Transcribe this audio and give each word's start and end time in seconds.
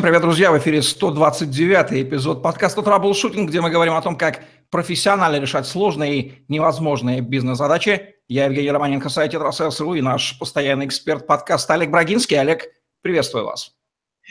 Привет, 0.00 0.22
друзья! 0.22 0.52
В 0.52 0.58
эфире 0.58 0.80
129 0.80 2.04
эпизод 2.04 2.40
подкаста 2.40 2.82
«Траблшутинг», 2.82 3.48
где 3.48 3.60
мы 3.60 3.68
говорим 3.68 3.94
о 3.94 4.02
том, 4.02 4.16
как 4.16 4.44
профессионально 4.70 5.40
решать 5.40 5.66
сложные 5.66 6.18
и 6.18 6.44
невозможные 6.46 7.20
бизнес-задачи. 7.20 8.14
Я 8.28 8.44
Евгений 8.44 8.70
Романенко, 8.70 9.08
сайт 9.08 9.32
«Тетрасселс.ру» 9.32 9.94
и 9.94 10.00
наш 10.00 10.38
постоянный 10.38 10.86
эксперт 10.86 11.26
подкаста 11.26 11.74
Олег 11.74 11.90
Брагинский. 11.90 12.38
Олег, 12.38 12.66
приветствую 13.02 13.46
вас. 13.46 13.72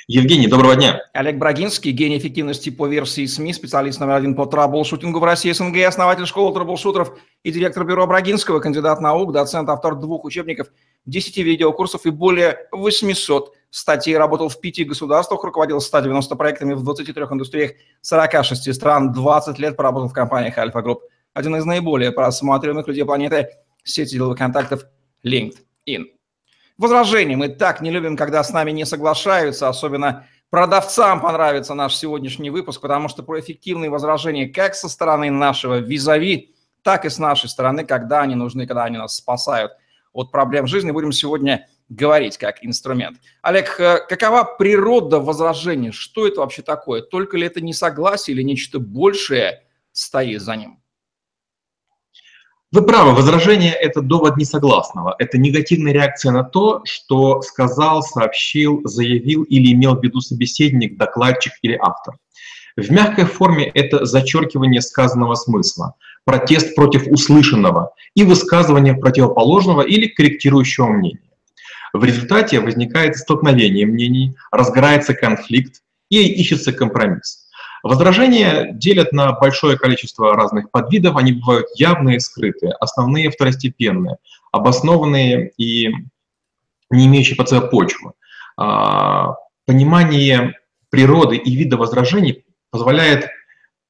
Евгений, 0.08 0.48
доброго 0.48 0.76
дня. 0.76 1.02
Олег 1.14 1.38
Брагинский, 1.38 1.92
гений 1.92 2.18
эффективности 2.20 2.70
по 2.70 2.88
версии 2.88 3.26
СМИ, 3.26 3.52
специалист 3.52 4.00
номер 4.00 4.14
один 4.14 4.36
по 4.36 4.46
траблшутингу 4.46 5.20
в 5.20 5.24
России 5.24 5.52
СНГ, 5.52 5.78
основатель 5.86 6.26
школы 6.28 6.54
траблшутеров 6.54 7.18
и 7.44 7.52
директор 7.52 7.84
бюро 7.84 8.08
Брагинского, 8.08 8.60
кандидат 8.60 9.02
наук, 9.02 9.34
доцент, 9.34 9.68
автор 9.70 9.96
двух 9.96 10.24
учебников, 10.24 10.68
10 11.08 11.38
видеокурсов 11.38 12.06
и 12.06 12.12
более 12.12 12.68
800 12.72 13.54
статей, 13.70 14.18
работал 14.18 14.50
в 14.50 14.60
пяти 14.60 14.84
государствах, 14.84 15.44
руководил 15.44 15.82
190 15.82 16.36
проектами 16.36 16.74
в 16.74 16.84
23 16.84 17.14
индустриях 17.32 17.72
46 18.02 18.74
стран, 18.74 19.14
20 19.14 19.58
лет 19.60 19.76
поработал 19.76 20.10
в 20.10 20.14
компаниях 20.14 20.58
Альфа 20.58 20.82
Групп. 20.82 21.02
Один 21.34 21.56
из 21.56 21.66
наиболее 21.66 22.12
просматриваемых 22.12 22.88
людей 22.88 23.06
планеты– 23.06 23.50
сети 23.84 24.14
деловых 24.14 24.38
контактов 24.38 24.86
LinkedIn. 25.24 26.06
Возражения. 26.78 27.36
Мы 27.36 27.50
так 27.50 27.82
не 27.82 27.90
любим, 27.90 28.18
когда 28.18 28.44
с 28.44 28.52
нами 28.52 28.72
не 28.72 28.86
соглашаются, 28.86 29.68
особенно 29.68 30.28
продавцам 30.50 31.22
понравится 31.22 31.74
наш 31.74 31.96
сегодняшний 31.96 32.50
выпуск, 32.50 32.82
потому 32.82 33.08
что 33.08 33.24
про 33.24 33.40
эффективные 33.40 33.90
возражения 33.90 34.48
как 34.48 34.76
со 34.76 34.90
стороны 34.90 35.32
нашего 35.32 35.80
визави, 35.80 36.54
так 36.84 37.06
и 37.06 37.10
с 37.10 37.18
нашей 37.18 37.50
стороны, 37.50 37.86
когда 37.86 38.22
они 38.22 38.36
нужны, 38.36 38.68
когда 38.68 38.84
они 38.84 38.98
нас 38.98 39.16
спасают 39.16 39.72
от 40.18 40.32
проблем 40.32 40.68
жизни, 40.68 40.92
будем 40.92 41.12
сегодня 41.12 41.68
говорить 41.90 42.38
как 42.38 42.64
инструмент. 42.66 43.20
Олег, 43.42 43.80
э, 43.80 44.00
какова 44.10 44.44
природа 44.44 45.20
возражения? 45.20 45.92
Что 45.92 46.28
это 46.28 46.42
вообще 46.42 46.64
такое? 46.64 47.02
Только 47.02 47.38
ли 47.38 47.46
это 47.46 47.62
несогласие 47.62 48.36
или 48.36 48.42
нечто 48.42 48.80
большее 48.80 49.64
стоит 49.92 50.42
за 50.42 50.56
ним? 50.56 50.80
Вы 52.72 52.82
правы, 52.82 53.14
возражение– 53.14 53.72
это 53.82 54.02
довод 54.02 54.36
несогласного. 54.36 55.16
Это 55.20 55.38
негативная 55.38 55.94
реакция 55.94 56.34
на 56.34 56.44
то, 56.44 56.82
что 56.84 57.42
сказал, 57.42 58.02
сообщил, 58.02 58.82
заявил 58.84 59.44
или 59.44 59.72
имел 59.72 59.96
в 59.96 60.04
виду 60.04 60.20
собеседник, 60.20 60.98
докладчик 60.98 61.54
или 61.62 61.78
автор. 61.80 62.16
В 62.76 62.92
мягкой 62.92 63.26
форме 63.26 63.72
это 63.74 64.06
зачеркивание 64.06 64.82
сказанного 64.82 65.36
смысла, 65.36 65.96
протест 66.28 66.76
против 66.76 67.08
услышанного 67.08 67.94
и 68.14 68.24
высказывание 68.24 68.94
противоположного 68.94 69.82
или 69.82 70.08
корректирующего 70.08 70.88
мнения. 70.88 71.32
В 71.94 72.04
результате 72.04 72.60
возникает 72.60 73.16
столкновение 73.16 73.86
мнений, 73.86 74.36
разгорается 74.52 75.14
конфликт 75.14 75.82
и 76.10 76.22
ищется 76.28 76.74
компромисс. 76.74 77.48
Возражения 77.82 78.74
делят 78.74 79.14
на 79.14 79.32
большое 79.32 79.78
количество 79.78 80.36
разных 80.36 80.70
подвидов, 80.70 81.16
они 81.16 81.32
бывают 81.32 81.68
явные 81.76 82.20
скрытые, 82.20 82.74
основные 82.74 83.32
второстепенные, 83.32 84.18
обоснованные 84.52 85.52
и 85.56 85.88
не 86.90 87.06
имеющие 87.06 87.38
под 87.38 87.48
собой 87.48 87.70
почвы. 87.70 88.12
А, 88.58 89.36
понимание 89.66 90.56
природы 90.90 91.38
и 91.38 91.56
вида 91.56 91.78
возражений 91.78 92.44
позволяет 92.70 93.30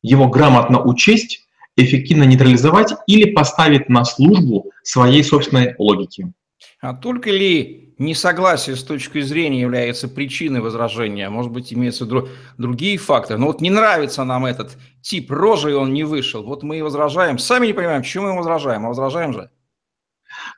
его 0.03 0.27
грамотно 0.27 0.83
учесть, 0.83 1.46
эффективно 1.77 2.23
нейтрализовать 2.23 2.93
или 3.07 3.31
поставить 3.31 3.87
на 3.87 4.03
службу 4.03 4.71
своей 4.83 5.23
собственной 5.23 5.75
логики. 5.77 6.33
А 6.81 6.93
только 6.93 7.31
ли 7.31 7.93
несогласие 7.97 8.75
с 8.75 8.83
точки 8.83 9.21
зрения 9.21 9.61
является 9.61 10.07
причиной 10.07 10.61
возражения? 10.61 11.29
Может 11.29 11.51
быть, 11.51 11.71
имеются 11.71 12.05
дру- 12.05 12.27
другие 12.57 12.97
факторы. 12.97 13.39
Но 13.39 13.47
вот 13.47 13.61
не 13.61 13.69
нравится 13.69 14.23
нам 14.23 14.45
этот 14.45 14.77
тип 15.01 15.31
рожи, 15.31 15.71
и 15.71 15.75
он 15.75 15.93
не 15.93 16.03
вышел. 16.03 16.43
Вот 16.43 16.63
мы 16.63 16.79
и 16.79 16.81
возражаем. 16.81 17.37
Сами 17.37 17.67
не 17.67 17.73
понимаем, 17.73 18.01
почему 18.01 18.27
мы 18.27 18.37
возражаем, 18.37 18.85
а 18.85 18.89
возражаем 18.89 19.33
же. 19.33 19.49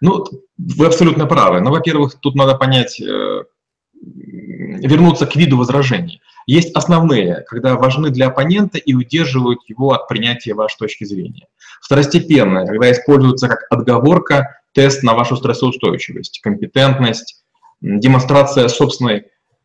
Ну, 0.01 0.25
вы 0.57 0.85
абсолютно 0.85 1.25
правы. 1.25 1.61
Но, 1.61 1.71
во-первых, 1.71 2.15
тут 2.19 2.35
надо 2.35 2.55
понять, 2.55 2.99
э, 3.01 3.43
вернуться 4.01 5.25
к 5.25 5.35
виду 5.35 5.57
возражений. 5.57 6.21
Есть 6.49 6.75
основные, 6.75 7.45
когда 7.47 7.75
важны 7.75 8.09
для 8.09 8.29
оппонента 8.29 8.79
и 8.79 8.95
удерживают 8.95 9.59
его 9.67 9.91
от 9.91 10.07
принятия 10.07 10.55
вашей 10.55 10.79
точки 10.79 11.03
зрения. 11.03 11.45
Второстепенные, 11.79 12.65
когда 12.65 12.91
используются 12.91 13.47
как 13.47 13.67
отговорка 13.69 14.59
тест 14.73 15.03
на 15.03 15.13
вашу 15.13 15.35
стрессоустойчивость, 15.35 16.39
компетентность, 16.41 17.43
демонстрация 17.81 18.67
собственной 18.67 19.17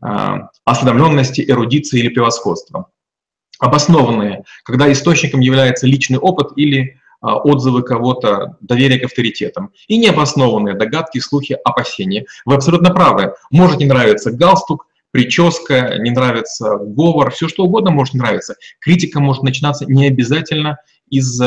э, 0.02 0.08
осведомленности, 0.66 1.42
эрудиции 1.48 2.00
или 2.00 2.10
превосходства. 2.10 2.90
Обоснованные, 3.58 4.44
когда 4.62 4.92
источником 4.92 5.40
является 5.40 5.86
личный 5.86 6.18
опыт 6.18 6.48
или 6.56 6.82
э, 6.82 6.92
отзывы 7.22 7.82
кого-то, 7.82 8.58
доверие 8.60 9.00
к 9.00 9.04
авторитетам. 9.04 9.70
И 9.88 9.96
необоснованные 9.96 10.74
догадки, 10.74 11.18
слухи, 11.18 11.56
опасения. 11.64 12.26
Вы 12.44 12.56
абсолютно 12.56 12.90
правы. 12.92 13.32
Может 13.50 13.78
не 13.78 13.86
нравиться 13.86 14.30
галстук, 14.30 14.86
прическа, 15.14 15.96
не 16.00 16.10
нравится 16.10 16.76
говор, 16.76 17.30
все 17.30 17.46
что 17.46 17.62
угодно 17.62 17.92
может 17.92 18.14
нравиться. 18.14 18.56
Критика 18.80 19.20
может 19.20 19.44
начинаться 19.44 19.86
не 19.86 20.08
обязательно 20.08 20.78
из 21.08 21.40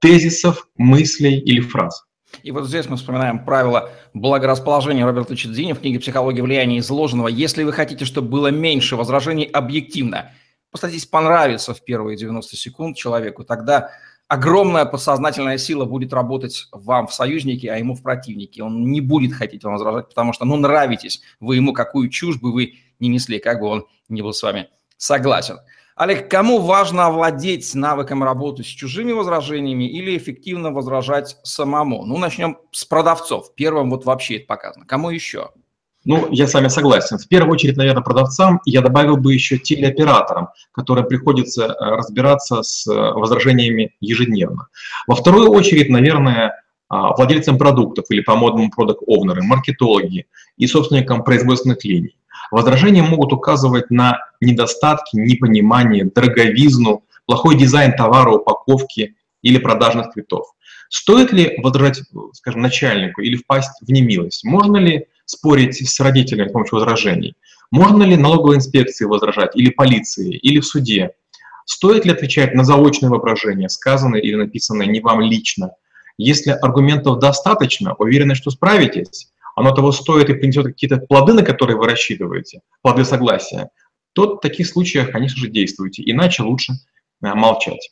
тезисов, 0.00 0.68
мыслей 0.76 1.40
или 1.40 1.58
фраз. 1.58 2.04
И 2.44 2.52
вот 2.52 2.68
здесь 2.68 2.86
мы 2.86 2.96
вспоминаем 2.96 3.44
правило 3.44 3.90
благорасположения 4.14 5.04
Роберта 5.04 5.34
Чедзини 5.34 5.72
в 5.72 5.80
книге 5.80 5.98
«Психология 5.98 6.42
влияния 6.42 6.78
изложенного». 6.78 7.26
Если 7.26 7.64
вы 7.64 7.72
хотите, 7.72 8.04
чтобы 8.04 8.28
было 8.28 8.52
меньше 8.52 8.94
возражений 8.94 9.46
объективно, 9.46 10.30
постарайтесь 10.70 11.06
понравиться 11.06 11.74
в 11.74 11.82
первые 11.82 12.16
90 12.16 12.56
секунд 12.56 12.96
человеку, 12.96 13.42
тогда 13.42 13.90
огромная 14.28 14.84
подсознательная 14.84 15.58
сила 15.58 15.84
будет 15.84 16.12
работать 16.12 16.68
вам 16.72 17.06
в 17.06 17.14
союзнике, 17.14 17.70
а 17.70 17.76
ему 17.76 17.94
в 17.94 18.02
противнике. 18.02 18.62
Он 18.62 18.84
не 18.86 19.00
будет 19.00 19.32
хотеть 19.32 19.64
вам 19.64 19.74
возражать, 19.74 20.08
потому 20.08 20.32
что, 20.32 20.44
ну, 20.44 20.56
нравитесь 20.56 21.22
вы 21.40 21.56
ему, 21.56 21.72
какую 21.72 22.08
чушь 22.08 22.40
бы 22.40 22.52
вы 22.52 22.74
не 22.98 23.08
несли, 23.08 23.38
как 23.38 23.60
бы 23.60 23.66
он 23.66 23.86
не 24.08 24.22
был 24.22 24.32
с 24.32 24.42
вами 24.42 24.68
согласен. 24.96 25.58
Олег, 25.96 26.30
кому 26.30 26.58
важно 26.58 27.06
овладеть 27.06 27.74
навыком 27.74 28.22
работы 28.22 28.62
с 28.62 28.66
чужими 28.66 29.12
возражениями 29.12 29.84
или 29.84 30.16
эффективно 30.16 30.70
возражать 30.70 31.38
самому? 31.42 32.04
Ну, 32.04 32.18
начнем 32.18 32.58
с 32.70 32.84
продавцов. 32.84 33.54
Первым 33.54 33.88
вот 33.88 34.04
вообще 34.04 34.36
это 34.36 34.46
показано. 34.46 34.84
Кому 34.84 35.08
еще? 35.08 35.52
Ну, 36.06 36.28
я 36.30 36.46
с 36.46 36.54
вами 36.54 36.68
согласен. 36.68 37.18
В 37.18 37.26
первую 37.26 37.52
очередь, 37.52 37.76
наверное, 37.76 38.02
продавцам. 38.02 38.60
Я 38.64 38.80
добавил 38.80 39.16
бы 39.16 39.34
еще 39.34 39.58
телеоператорам, 39.58 40.50
которым 40.70 41.08
приходится 41.08 41.64
э, 41.64 41.74
разбираться 41.96 42.62
с 42.62 42.86
э, 42.86 42.92
возражениями 42.94 43.96
ежедневно. 44.00 44.68
Во 45.08 45.16
вторую 45.16 45.50
очередь, 45.50 45.90
наверное, 45.90 46.62
а, 46.88 47.12
владельцам 47.16 47.58
продуктов 47.58 48.04
или 48.10 48.20
по-модному 48.20 48.70
продукт-овнеры, 48.70 49.42
маркетологи 49.42 50.26
и 50.56 50.66
собственникам 50.68 51.24
производственных 51.24 51.84
линий. 51.84 52.16
Возражения 52.52 53.02
могут 53.02 53.32
указывать 53.32 53.90
на 53.90 54.20
недостатки, 54.40 55.16
непонимание, 55.16 56.04
дороговизну, 56.04 57.02
плохой 57.26 57.56
дизайн 57.56 57.96
товара, 57.96 58.30
упаковки 58.30 59.16
или 59.42 59.58
продажных 59.58 60.12
цветов. 60.12 60.46
Стоит 60.88 61.32
ли 61.32 61.58
возражать, 61.60 62.02
скажем, 62.34 62.62
начальнику 62.62 63.20
или 63.20 63.34
впасть 63.34 63.80
в 63.80 63.90
немилость? 63.90 64.44
Можно 64.44 64.76
ли 64.76 65.06
спорить 65.26 65.76
с 65.76 66.00
родителями 66.00 66.48
с 66.48 66.52
помощью 66.52 66.78
возражений? 66.78 67.34
Можно 67.70 68.04
ли 68.04 68.16
налоговой 68.16 68.56
инспекции 68.56 69.04
возражать, 69.04 69.54
или 69.54 69.70
полиции, 69.70 70.36
или 70.36 70.60
в 70.60 70.66
суде? 70.66 71.10
Стоит 71.66 72.04
ли 72.04 72.12
отвечать 72.12 72.54
на 72.54 72.64
заочные 72.64 73.10
вопрошения, 73.10 73.68
сказанные 73.68 74.22
или 74.22 74.36
написанные 74.36 74.88
не 74.88 75.00
вам 75.00 75.20
лично? 75.20 75.72
Если 76.16 76.50
аргументов 76.50 77.18
достаточно, 77.18 77.94
уверены, 77.94 78.34
что 78.34 78.50
справитесь, 78.50 79.30
оно 79.56 79.72
того 79.72 79.90
стоит 79.92 80.30
и 80.30 80.34
принесет 80.34 80.66
какие-то 80.66 80.98
плоды, 80.98 81.32
на 81.32 81.42
которые 81.42 81.76
вы 81.76 81.86
рассчитываете, 81.86 82.60
плоды 82.82 83.04
согласия, 83.04 83.70
то 84.12 84.36
в 84.36 84.40
таких 84.40 84.66
случаях, 84.66 85.10
конечно 85.10 85.40
же, 85.40 85.48
действуйте. 85.48 86.02
Иначе 86.06 86.42
лучше 86.42 86.74
э, 87.22 87.34
молчать. 87.34 87.90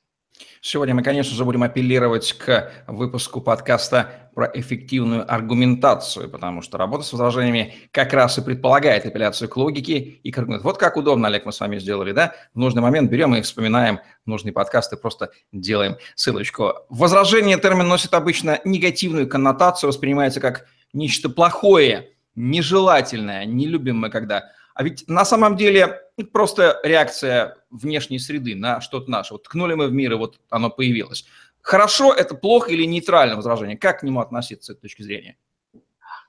Сегодня 0.67 0.95
мы, 0.95 1.03
конечно 1.03 1.37
же, 1.37 1.45
будем 1.45 1.63
апеллировать 1.63 2.33
к 2.33 2.73
выпуску 2.87 3.43
подкаста 3.43 4.31
про 4.35 4.51
эффективную 4.55 5.31
аргументацию, 5.31 6.31
потому 6.31 6.63
что 6.63 6.79
работа 6.79 7.05
с 7.05 7.13
возражениями 7.13 7.75
как 7.91 8.15
раз 8.15 8.39
и 8.39 8.41
предполагает 8.41 9.05
апелляцию 9.05 9.51
к 9.51 9.59
логике 9.59 9.99
и 9.99 10.31
к 10.31 10.39
аргументу. 10.39 10.65
Вот 10.65 10.79
как 10.79 10.97
удобно, 10.97 11.29
Олег, 11.29 11.45
мы 11.45 11.53
с 11.53 11.61
вами 11.61 11.79
сделали, 11.79 12.13
да? 12.13 12.33
В 12.55 12.59
нужный 12.59 12.81
момент 12.81 13.11
берем 13.11 13.35
и 13.35 13.43
вспоминаем 13.43 14.01
нужный 14.25 14.53
подкаст 14.53 14.91
и 14.95 14.97
просто 14.97 15.33
делаем 15.53 15.97
ссылочку. 16.15 16.73
Возражение 16.89 17.59
термин 17.59 17.87
носит 17.87 18.15
обычно 18.15 18.59
негативную 18.65 19.29
коннотацию, 19.29 19.89
воспринимается 19.89 20.41
как 20.41 20.65
нечто 20.95 21.29
плохое, 21.29 22.09
нежелательное, 22.37 23.45
не 23.45 23.67
любим 23.67 23.99
мы 23.99 24.09
когда. 24.09 24.45
А 24.75 24.83
ведь 24.83 25.05
на 25.09 25.25
самом 25.25 25.57
деле 25.57 26.01
просто 26.33 26.81
реакция 26.83 27.57
внешней 27.71 28.19
среды 28.19 28.57
на 28.57 28.81
что-то 28.81 29.11
наше. 29.11 29.35
Вот 29.35 29.45
ткнули 29.45 29.75
мы 29.75 29.87
в 29.87 29.93
мир, 29.93 30.13
и 30.13 30.17
вот 30.17 30.41
оно 30.51 30.69
появилось. 30.69 31.25
Хорошо 31.61 32.13
это 32.13 32.35
плохо 32.35 32.71
или 32.73 32.85
нейтральное 32.85 33.37
возражение? 33.37 33.79
Как 33.79 34.01
к 34.01 34.03
нему 34.03 34.21
относиться 34.21 34.73
с 34.73 34.77
этой 34.77 34.83
точки 34.83 35.03
зрения? 35.03 35.37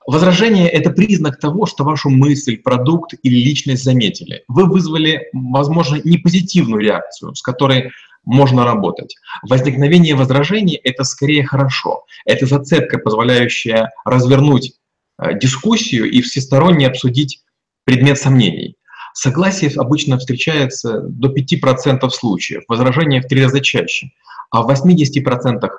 Возражение– 0.06 0.68
это 0.70 0.90
признак 0.90 1.40
того, 1.40 1.66
что 1.66 1.82
вашу 1.82 2.08
мысль, 2.10 2.58
продукт 2.58 3.14
или 3.24 3.34
личность 3.34 3.82
заметили. 3.82 4.44
Вы 4.46 4.66
вызвали, 4.66 5.28
возможно, 5.32 6.00
не 6.04 6.16
позитивную 6.18 6.80
реакцию, 6.80 7.34
с 7.34 7.42
которой 7.42 7.90
можно 8.24 8.64
работать. 8.64 9.16
Возникновение 9.42 10.14
возражений– 10.14 10.76
это 10.84 11.02
скорее 11.02 11.44
хорошо. 11.44 12.04
Это 12.24 12.46
зацепка, 12.46 12.98
позволяющая 12.98 13.90
развернуть 14.04 14.74
э, 15.18 15.36
дискуссию 15.38 16.08
и 16.08 16.20
всесторонне 16.22 16.86
обсудить 16.86 17.42
предмет 17.86 18.18
сомнений. 18.18 18.76
Согласие 19.14 19.70
обычно 19.76 20.18
встречается 20.18 21.00
до 21.00 21.32
5% 21.32 22.10
случаев, 22.10 22.64
возражение 22.68 23.22
в 23.22 23.26
три 23.26 23.42
раза 23.42 23.60
чаще, 23.60 24.10
а 24.50 24.62
в 24.62 24.70
80% 24.70 25.70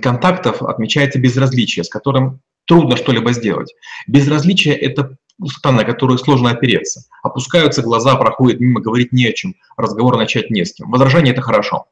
контактов 0.00 0.62
отмечается 0.62 1.18
безразличие, 1.18 1.82
с 1.82 1.88
которым 1.88 2.40
трудно 2.66 2.96
что-либо 2.96 3.32
сделать. 3.32 3.74
Безразличие– 4.06 4.76
это 4.76 5.16
пустота, 5.38 5.72
на 5.72 5.84
которую 5.84 6.18
сложно 6.18 6.50
опереться. 6.50 7.02
Опускаются 7.22 7.82
глаза, 7.82 8.14
проходит 8.16 8.60
мимо, 8.60 8.80
говорить 8.80 9.12
не 9.12 9.26
о 9.26 9.32
чем, 9.32 9.54
разговор 9.76 10.16
начать 10.16 10.50
не 10.50 10.64
с 10.64 10.74
кем. 10.74 10.90
Возражение– 10.90 11.32
это 11.34 11.42
хорошо. 11.42 11.86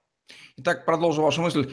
Итак, 0.59 0.85
продолжу 0.85 1.23
вашу 1.23 1.43
мысль, 1.43 1.73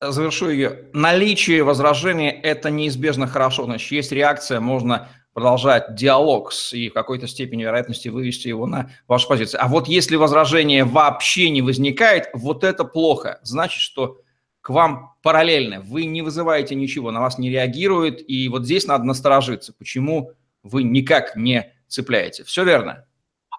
завершу 0.00 0.50
ее. 0.50 0.90
Наличие 0.92 1.62
возражения– 1.62 2.30
это 2.42 2.70
неизбежно 2.70 3.28
хорошо. 3.28 3.64
Значит, 3.64 3.92
есть 3.92 4.12
реакция, 4.12 4.60
можно 4.60 5.08
продолжать 5.32 5.94
диалог 5.94 6.52
с, 6.52 6.72
и 6.72 6.88
в 6.88 6.92
какой-то 6.92 7.26
степени 7.26 7.62
вероятности 7.62 8.08
вывести 8.08 8.48
его 8.48 8.66
на 8.66 8.90
вашу 9.08 9.28
позицию. 9.28 9.62
А 9.62 9.68
вот 9.68 9.88
если 9.88 10.16
возражение 10.16 10.84
вообще 10.84 11.50
не 11.50 11.62
возникает, 11.62 12.28
вот 12.34 12.64
это 12.64 12.84
плохо. 12.84 13.40
Значит, 13.42 13.80
что 13.80 14.18
к 14.60 14.70
вам 14.70 15.14
параллельно. 15.22 15.80
Вы 15.80 16.04
не 16.04 16.22
вызываете 16.22 16.74
ничего, 16.74 17.10
на 17.10 17.20
вас 17.20 17.38
не 17.38 17.50
реагирует, 17.50 18.22
и 18.28 18.48
вот 18.48 18.64
здесь 18.64 18.86
надо 18.86 19.04
насторожиться. 19.04 19.74
Почему 19.76 20.32
вы 20.62 20.84
никак 20.84 21.36
не 21.36 21.72
цепляете? 21.88 22.44
Все 22.44 22.64
верно? 22.64 23.04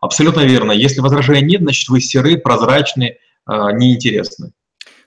Абсолютно 0.02 0.42
верно. 0.42 0.72
Если 0.72 1.02
возражения 1.02 1.42
нет, 1.42 1.62
значит 1.62 1.90
вы 1.90 2.00
серы, 2.02 2.38
прозрачны, 2.38 3.18
а, 3.46 3.72
неинтересны. 3.74 4.54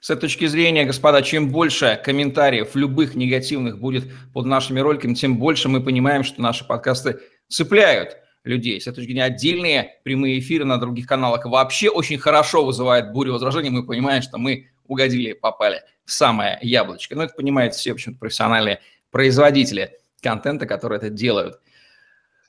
С 0.07 0.09
этой 0.09 0.21
точки 0.21 0.45
зрения, 0.45 0.85
господа, 0.85 1.21
чем 1.21 1.51
больше 1.51 2.01
комментариев 2.01 2.77
любых 2.77 3.15
негативных 3.15 3.77
будет 3.77 4.05
под 4.33 4.45
нашими 4.45 4.79
роликами, 4.79 5.13
тем 5.13 5.37
больше 5.37 5.67
мы 5.67 5.83
понимаем, 5.83 6.23
что 6.23 6.41
наши 6.41 6.65
подкасты 6.65 7.19
цепляют 7.49 8.15
людей. 8.45 8.79
С 8.79 8.83
этой 8.83 8.95
точки 8.95 9.07
зрения 9.07 9.25
отдельные 9.25 9.99
прямые 10.05 10.39
эфиры 10.39 10.63
на 10.63 10.77
других 10.77 11.07
каналах 11.07 11.43
вообще 11.43 11.89
очень 11.89 12.17
хорошо 12.17 12.63
вызывают 12.63 13.11
бурю 13.11 13.33
возражений. 13.33 13.69
Мы 13.69 13.85
понимаем, 13.85 14.21
что 14.21 14.37
мы 14.37 14.69
угодили, 14.85 15.33
попали 15.33 15.81
в 16.05 16.13
самое 16.13 16.57
яблочко. 16.61 17.13
Но 17.13 17.23
это 17.23 17.33
понимают 17.33 17.75
все, 17.75 17.93
почему-то 17.93 18.21
профессиональные 18.21 18.79
производители 19.11 19.91
контента, 20.21 20.65
которые 20.67 20.99
это 20.99 21.09
делают. 21.09 21.59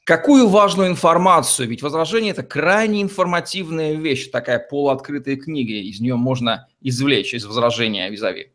Какую 0.08 0.48
важную 0.48 0.88
информацию? 0.88 1.68
Ведь 1.68 1.82
возражение– 1.82 2.30
это 2.32 2.42
крайне 2.42 3.02
информативная 3.02 3.92
вещь, 3.92 4.30
такая 4.30 4.58
полуоткрытая 4.58 5.36
книга. 5.36 5.74
Из 5.74 6.00
нее 6.00 6.14
можно 6.16 6.66
извлечь 6.80 7.34
из 7.34 7.44
возражения 7.44 8.08
визави. 8.08 8.50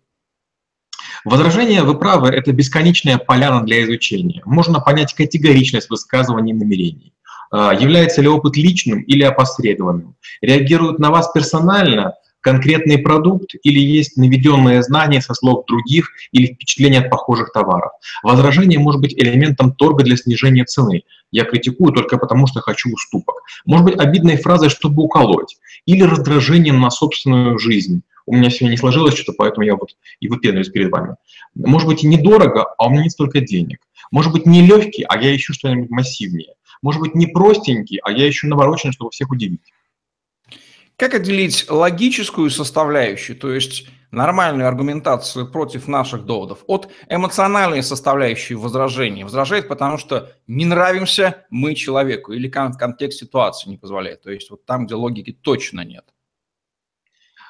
Возражение, 1.23 1.83
вы 1.83 1.99
правы, 1.99 2.29
это 2.29 2.51
бесконечная 2.53 3.19
поляна 3.19 3.63
для 3.63 3.83
изучения. 3.83 4.41
Можно 4.45 4.79
понять 4.79 5.13
категоричность 5.13 5.91
высказываний 5.91 6.53
и 6.53 6.55
намерений. 6.55 7.13
А, 7.51 7.71
является 7.71 8.23
ли 8.23 8.27
опыт 8.27 8.57
личным 8.57 9.03
или 9.03 9.21
опосредованным? 9.21 10.15
Реагируют 10.41 10.97
на 10.97 11.11
вас 11.11 11.31
персонально 11.33 12.15
конкретный 12.43 12.97
продукт 12.97 13.55
или 13.63 13.79
есть 13.79 14.17
наведенное 14.17 14.81
знание 14.81 15.21
со 15.21 15.33
слов 15.33 15.65
других 15.65 16.11
или 16.31 16.53
впечатление 16.53 17.01
от 17.01 17.09
похожих 17.09 17.51
товаров. 17.51 17.93
Возражение 18.21 18.79
может 18.79 19.01
быть 19.01 19.13
элементом 19.13 19.73
торга 19.73 20.03
для 20.03 20.17
снижения 20.17 20.65
цены. 20.65 21.03
Я 21.31 21.45
критикую 21.45 21.93
только 21.93 22.17
потому, 22.17 22.45
что 22.45 22.59
хочу 22.59 22.93
уступок. 22.93 23.41
Может 23.65 23.85
быть 23.85 23.99
обидной 23.99 24.37
фразой, 24.37 24.69
чтобы 24.69 25.01
уколоть. 25.01 25.57
Или 25.85 26.03
раздражением 26.03 26.79
на 26.79 26.91
собственную 26.91 27.57
жизнь. 27.57 28.03
У 28.25 28.35
меня 28.35 28.49
сегодня 28.49 28.73
не 28.73 28.77
сложилось 28.77 29.15
что-то, 29.15 29.33
поэтому 29.37 29.65
я 29.65 29.75
вот 29.75 29.95
и 30.19 30.27
выпендриваюсь 30.27 30.69
перед 30.69 30.91
вами. 30.91 31.15
Может 31.55 31.87
быть 31.87 32.03
и 32.03 32.07
недорого, 32.07 32.65
а 32.77 32.87
у 32.87 32.89
меня 32.89 33.03
нет 33.03 33.11
столько 33.11 33.39
денег. 33.41 33.79
Может 34.11 34.31
быть 34.31 34.45
не 34.45 34.65
легкий, 34.65 35.05
а 35.07 35.17
я 35.17 35.35
ищу 35.35 35.53
что-нибудь 35.53 35.89
массивнее. 35.89 36.53
Может 36.81 37.01
быть 37.01 37.15
не 37.15 37.27
простенький, 37.27 37.99
а 38.03 38.11
я 38.11 38.29
ищу 38.29 38.47
навороченный, 38.47 38.93
чтобы 38.93 39.11
всех 39.11 39.31
удивить. 39.31 39.61
Как 41.03 41.15
отделить 41.15 41.69
логическую 41.69 42.49
составляющую, 42.49 43.35
то 43.37 43.51
есть 43.51 43.87
нормальную 44.11 44.69
аргументацию 44.69 45.51
против 45.51 45.89
наших 45.89 46.23
доводов, 46.23 46.63
от 46.65 46.89
эмоциональной 47.09 47.83
составляющей 47.83 48.55
возражения? 48.55 49.25
Возражает, 49.25 49.67
потому 49.67 49.97
что 49.97 50.31
не 50.47 50.63
нравимся 50.63 51.45
мы 51.49 51.75
человеку 51.75 52.31
или 52.31 52.47
контекст 52.47 53.19
ситуации 53.19 53.69
не 53.69 53.77
позволяет. 53.77 54.21
То 54.21 54.31
есть 54.31 54.49
вот 54.49 54.65
там, 54.65 54.85
где 54.85 54.95
логики 54.95 55.33
точно 55.33 55.81
нет. 55.81 56.05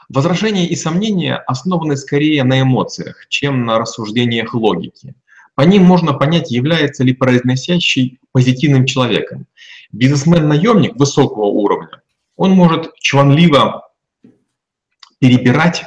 Возражения 0.09 0.67
и 0.67 0.75
сомнения 0.75 1.35
основаны 1.35 1.95
скорее 1.95 2.44
на 2.44 2.59
эмоциях, 2.59 3.27
чем 3.29 3.65
на 3.65 3.77
рассуждениях 3.77 4.55
логики. 4.55 5.13
По 5.53 5.61
ним 5.61 5.83
можно 5.83 6.13
понять, 6.13 6.50
является 6.50 7.03
ли 7.03 7.13
произносящий 7.13 8.19
позитивным 8.31 8.88
человеком. 8.88 9.45
Бизнесмен-наемник 9.91 10.95
высокого 10.95 11.45
уровня 11.45 12.02
он 12.35 12.51
может 12.51 12.94
чванливо 12.95 13.89
перебирать 15.19 15.85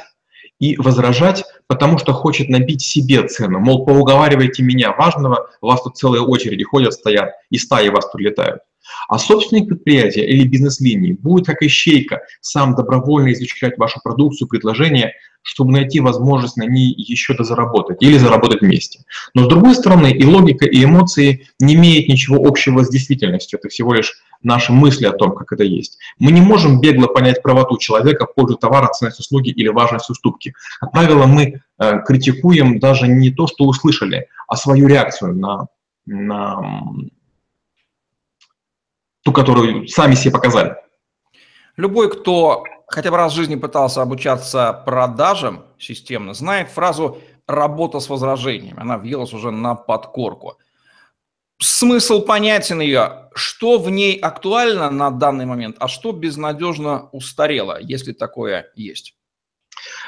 и 0.59 0.77
возражать, 0.77 1.43
потому 1.67 1.97
что 1.97 2.13
хочет 2.13 2.49
набить 2.49 2.81
себе 2.81 3.27
цену. 3.27 3.59
Мол, 3.59 3.85
поуговаривайте 3.85 4.63
меня 4.63 4.91
важного, 4.93 5.49
у 5.61 5.67
вас 5.67 5.83
тут 5.83 5.97
целые 5.97 6.21
очереди 6.21 6.63
ходят, 6.63 6.93
стоят, 6.93 7.31
и 7.49 7.57
стаи 7.57 7.89
вас 7.89 8.09
тут 8.09 8.21
летают. 8.21 8.61
А 9.07 9.17
собственник 9.17 9.67
предприятия 9.69 10.25
или 10.25 10.47
бизнес-линии 10.47 11.13
будет 11.13 11.45
как 11.45 11.61
ищейка 11.61 12.21
сам 12.41 12.75
добровольно 12.75 13.31
изучать 13.33 13.77
вашу 13.77 13.99
продукцию, 14.03 14.47
предложение, 14.47 15.13
чтобы 15.47 15.71
найти 15.71 16.01
возможность 16.01 16.57
на 16.57 16.63
ней 16.63 16.93
еще 16.97 17.33
дозаработать 17.33 18.01
или 18.01 18.17
заработать 18.17 18.61
вместе. 18.61 18.99
Но 19.33 19.45
с 19.45 19.47
другой 19.47 19.75
стороны, 19.75 20.11
и 20.11 20.25
логика, 20.25 20.65
и 20.65 20.83
эмоции 20.83 21.47
не 21.59 21.75
имеют 21.75 22.09
ничего 22.09 22.45
общего 22.45 22.83
с 22.83 22.89
действительностью. 22.89 23.57
Это 23.57 23.69
всего 23.69 23.93
лишь 23.93 24.13
наши 24.43 24.73
мысли 24.73 25.05
о 25.05 25.13
том, 25.13 25.33
как 25.33 25.53
это 25.53 25.63
есть. 25.63 25.97
Мы 26.19 26.33
не 26.33 26.41
можем 26.41 26.81
бегло 26.81 27.07
понять 27.07 27.41
правоту 27.41 27.77
человека 27.77 28.25
в 28.25 28.35
пользу 28.35 28.57
товара, 28.57 28.87
ценность 28.87 29.19
услуги 29.19 29.49
или 29.49 29.69
важность 29.69 30.09
уступки. 30.09 30.53
Как 30.81 30.91
правило, 30.91 31.25
мы 31.25 31.61
э, 31.79 31.99
критикуем 32.05 32.79
даже 32.79 33.07
не 33.07 33.31
то, 33.31 33.47
что 33.47 33.65
услышали, 33.65 34.27
а 34.47 34.57
свою 34.57 34.87
реакцию 34.87 35.33
на, 35.35 35.67
на 36.05 36.83
ту, 39.27 39.33
которую 39.33 39.89
сами 39.89 40.15
себе 40.15 40.31
показали. 40.31 40.77
Любой, 41.75 42.09
кто 42.09 42.63
хотя 42.87 43.11
бы 43.11 43.17
раз 43.17 43.33
в 43.33 43.35
жизни 43.35 43.55
пытался 43.55 44.01
обучаться 44.01 44.71
продажам 44.85 45.65
системно, 45.77 46.33
знает 46.33 46.69
фразу 46.69 47.17
«работа 47.45 47.99
с 47.99 48.07
возражениями». 48.07 48.79
Она 48.79 48.97
въелась 48.97 49.33
уже 49.33 49.51
на 49.51 49.75
подкорку. 49.75 50.57
Смысл 51.59 52.21
понятен 52.21 52.79
ее, 52.79 53.29
что 53.35 53.79
в 53.79 53.89
ней 53.89 54.17
актуально 54.17 54.89
на 54.91 55.11
данный 55.11 55.45
момент, 55.45 55.75
а 55.79 55.89
что 55.89 56.13
безнадежно 56.13 57.09
устарело, 57.11 57.77
если 57.81 58.13
такое 58.13 58.67
есть. 58.75 59.13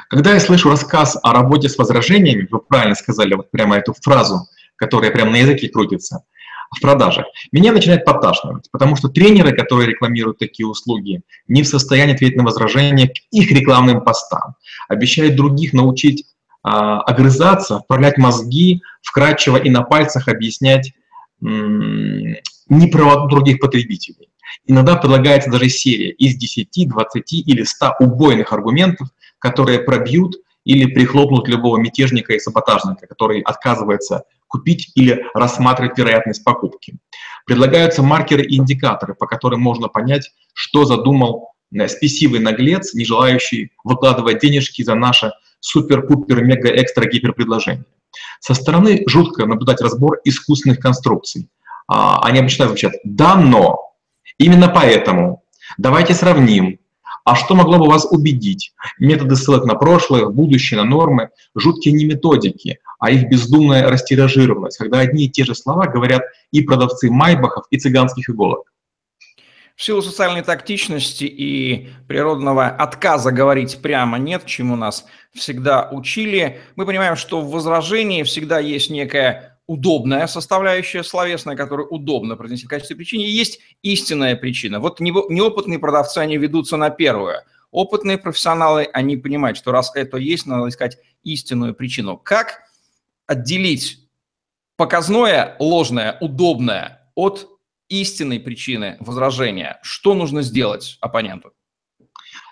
Когда 0.08 0.34
я 0.34 0.40
слышу 0.40 0.70
рассказ 0.70 1.18
о 1.22 1.34
работе 1.34 1.68
с 1.68 1.78
возражениями, 1.78 2.48
вы 2.50 2.60
правильно 2.62 2.96
сказали 2.96 3.34
вот 3.34 3.52
прямо 3.52 3.76
эту 3.76 3.94
фразу, 4.02 4.48
которая 4.78 5.12
прямо 5.12 5.32
на 5.32 5.38
языке 5.38 5.68
крутится– 5.68 6.24
в 6.76 6.82
продажах. 6.82 7.26
Меня 7.52 7.72
начинает 7.72 8.06
подташнивать, 8.06 8.70
потому 8.72 8.96
что 8.96 9.10
тренеры, 9.10 9.56
которые 9.56 9.88
рекламируют 9.90 10.38
такие 10.38 10.68
услуги, 10.68 11.22
не 11.48 11.64
в 11.64 11.68
состоянии 11.68 12.14
ответить 12.14 12.38
на 12.38 12.44
возражения 12.44 13.08
к 13.08 13.14
их 13.32 13.52
рекламным 13.52 14.02
постам. 14.02 14.56
Обещают 14.88 15.36
других 15.36 15.74
научить 15.74 16.26
а, 16.62 17.02
огрызаться, 17.02 17.80
вправлять 17.80 18.18
мозги, 18.18 18.82
вкрадчиво 19.02 19.58
и 19.58 19.70
на 19.70 19.82
пальцах 19.82 20.28
объяснять 20.28 20.92
м- 21.42 22.36
неправоту 22.68 23.28
других 23.28 23.60
потребителей. 23.60 24.30
Иногда 24.66 24.96
предлагается 24.96 25.50
даже 25.50 25.70
серия 25.70 26.12
из 26.12 26.36
10, 26.36 26.88
20 26.88 27.34
или 27.34 27.64
100 27.64 27.96
убойных 28.00 28.54
аргументов, 28.54 29.08
которые 29.40 29.80
пробьют 29.80 30.36
или 30.66 30.86
прихлопнут 30.86 31.48
любого 31.48 31.78
мятежника 31.78 32.34
и 32.34 32.40
саботажника, 32.40 33.08
который 33.08 33.42
отказывается 33.42 34.24
купить 34.50 34.92
или 34.96 35.24
рассматривать 35.34 35.98
вероятность 35.98 36.44
покупки. 36.44 36.98
Предлагаются 37.46 38.04
маркеры 38.04 38.44
и 38.44 38.58
индикаторы, 38.58 39.16
по 39.16 39.26
которым 39.26 39.62
можно 39.62 39.88
понять, 39.88 40.30
что 40.54 40.84
задумал 40.84 41.54
э, 41.74 41.88
спесивый 41.88 42.42
наглец, 42.42 42.94
не 42.94 43.06
желающий 43.06 43.72
выкладывать 43.86 44.40
денежки 44.40 44.84
за 44.84 44.96
наше 44.96 45.32
супер-пупер-мега-экстра-гиперпредложение. 45.62 47.86
Со 48.42 48.54
стороны 48.54 49.04
жутко 49.08 49.46
наблюдать 49.46 49.80
разбор 49.82 50.20
искусственных 50.26 50.80
конструкций. 50.80 51.48
А, 51.88 52.20
они 52.24 52.40
обычно 52.40 52.68
звучат 52.68 52.94
«да, 53.04 53.36
но». 53.36 53.94
Именно 54.38 54.70
поэтому 54.70 55.44
давайте 55.78 56.14
сравним. 56.14 56.80
А 57.26 57.36
что 57.36 57.56
могло 57.56 57.78
бы 57.78 57.88
вас 57.88 58.06
убедить? 58.10 58.74
Методы 58.98 59.36
ссылок 59.36 59.66
на 59.66 59.76
прошлое, 59.76 60.28
будущее, 60.28 60.80
на 60.80 60.86
нормы, 60.86 61.30
жуткие 61.56 61.94
не 61.94 62.06
методики, 62.06 62.80
а 63.00 63.12
их 63.12 63.30
бездумная 63.30 63.90
растиражированность, 63.90 64.78
когда 64.78 65.00
одни 65.00 65.26
и 65.26 65.30
те 65.30 65.44
же 65.44 65.56
слова 65.56 65.88
говорят 65.88 66.24
и 66.52 66.62
продавцы 66.62 67.10
майбахов, 67.10 67.66
и 67.70 67.78
цыганских 67.78 68.30
иголок. 68.30 68.70
В 69.76 69.84
силу 69.84 70.02
социальной 70.02 70.42
тактичности 70.42 71.24
и 71.24 71.88
природного 72.10 72.68
отказа 72.68 73.32
говорить 73.32 73.82
прямо 73.82 74.18
нет, 74.18 74.46
чему 74.46 74.76
нас 74.76 75.06
всегда 75.34 75.88
учили, 75.90 76.60
мы 76.76 76.86
понимаем, 76.86 77.16
что 77.16 77.40
в 77.40 77.52
возражении 77.52 78.24
всегда 78.24 78.60
есть 78.60 78.90
некая 78.90 79.59
удобная 79.70 80.26
составляющая 80.26 81.04
словесная, 81.04 81.56
которую 81.56 81.90
удобно 81.90 82.36
произнести 82.36 82.66
в 82.66 82.70
качестве 82.70 82.96
причины, 82.96 83.22
и 83.22 83.30
есть 83.30 83.60
истинная 83.84 84.36
причина. 84.36 84.80
Вот 84.80 85.00
неопытные 85.00 85.78
продавцы, 85.78 86.18
они 86.18 86.38
ведутся 86.38 86.76
на 86.76 86.90
первую. 86.90 87.44
Опытные 87.70 88.18
профессионалы, 88.18 88.90
они 88.92 89.16
понимают, 89.16 89.60
что 89.60 89.72
раз 89.72 89.92
это 89.94 90.18
есть, 90.18 90.48
надо 90.48 90.70
искать 90.70 90.98
истинную 91.22 91.76
причину. 91.76 92.18
Как 92.18 92.64
отделить 93.28 94.10
показное, 94.76 95.56
ложное, 95.60 96.18
удобное 96.20 97.12
от 97.14 97.48
истинной 97.90 98.40
причины 98.40 98.98
возражения. 99.00 99.78
Что 99.84 100.16
нужно 100.16 100.42
сделать 100.42 100.98
оппоненту? 101.00 101.54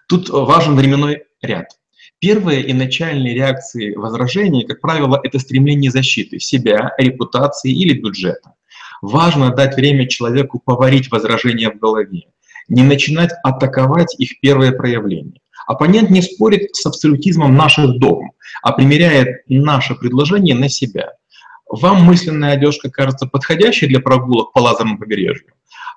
Тут 0.07 0.29
важен 0.29 0.75
временной 0.75 1.23
ряд. 1.41 1.79
Первые 2.19 2.63
и 2.63 2.73
начальные 2.73 3.35
реакции 3.35 3.95
возражений, 3.95 4.65
как 4.65 4.81
правило, 4.81 5.19
это 5.23 5.39
стремление 5.39 5.91
защиты 5.91 6.39
себя, 6.39 6.93
репутации 6.97 7.71
или 7.71 7.99
бюджета. 7.99 8.53
Важно 9.01 9.51
дать 9.51 9.75
время 9.75 10.07
человеку 10.07 10.59
поварить 10.59 11.11
возражения 11.11 11.69
в 11.69 11.77
голове, 11.77 12.23
не 12.67 12.83
начинать 12.83 13.31
атаковать 13.43 14.15
их 14.19 14.39
первое 14.39 14.71
проявление. 14.71 15.41
Оппонент 15.67 16.09
не 16.09 16.21
спорит 16.21 16.75
с 16.75 16.85
абсолютизмом 16.85 17.55
наших 17.55 17.99
догм, 17.99 18.31
а 18.63 18.71
примеряет 18.71 19.43
наше 19.47 19.95
предложение 19.95 20.55
на 20.55 20.69
себя– 20.69 21.11
вам 21.69 22.03
мысленная 22.03 22.53
одежка 22.53 22.89
кажется 22.89 23.25
подходящей 23.25 23.87
для 23.87 23.99
прогулок 23.99 24.53
по 24.53 24.59
лазерному 24.59 24.97
побережью, 24.97 25.53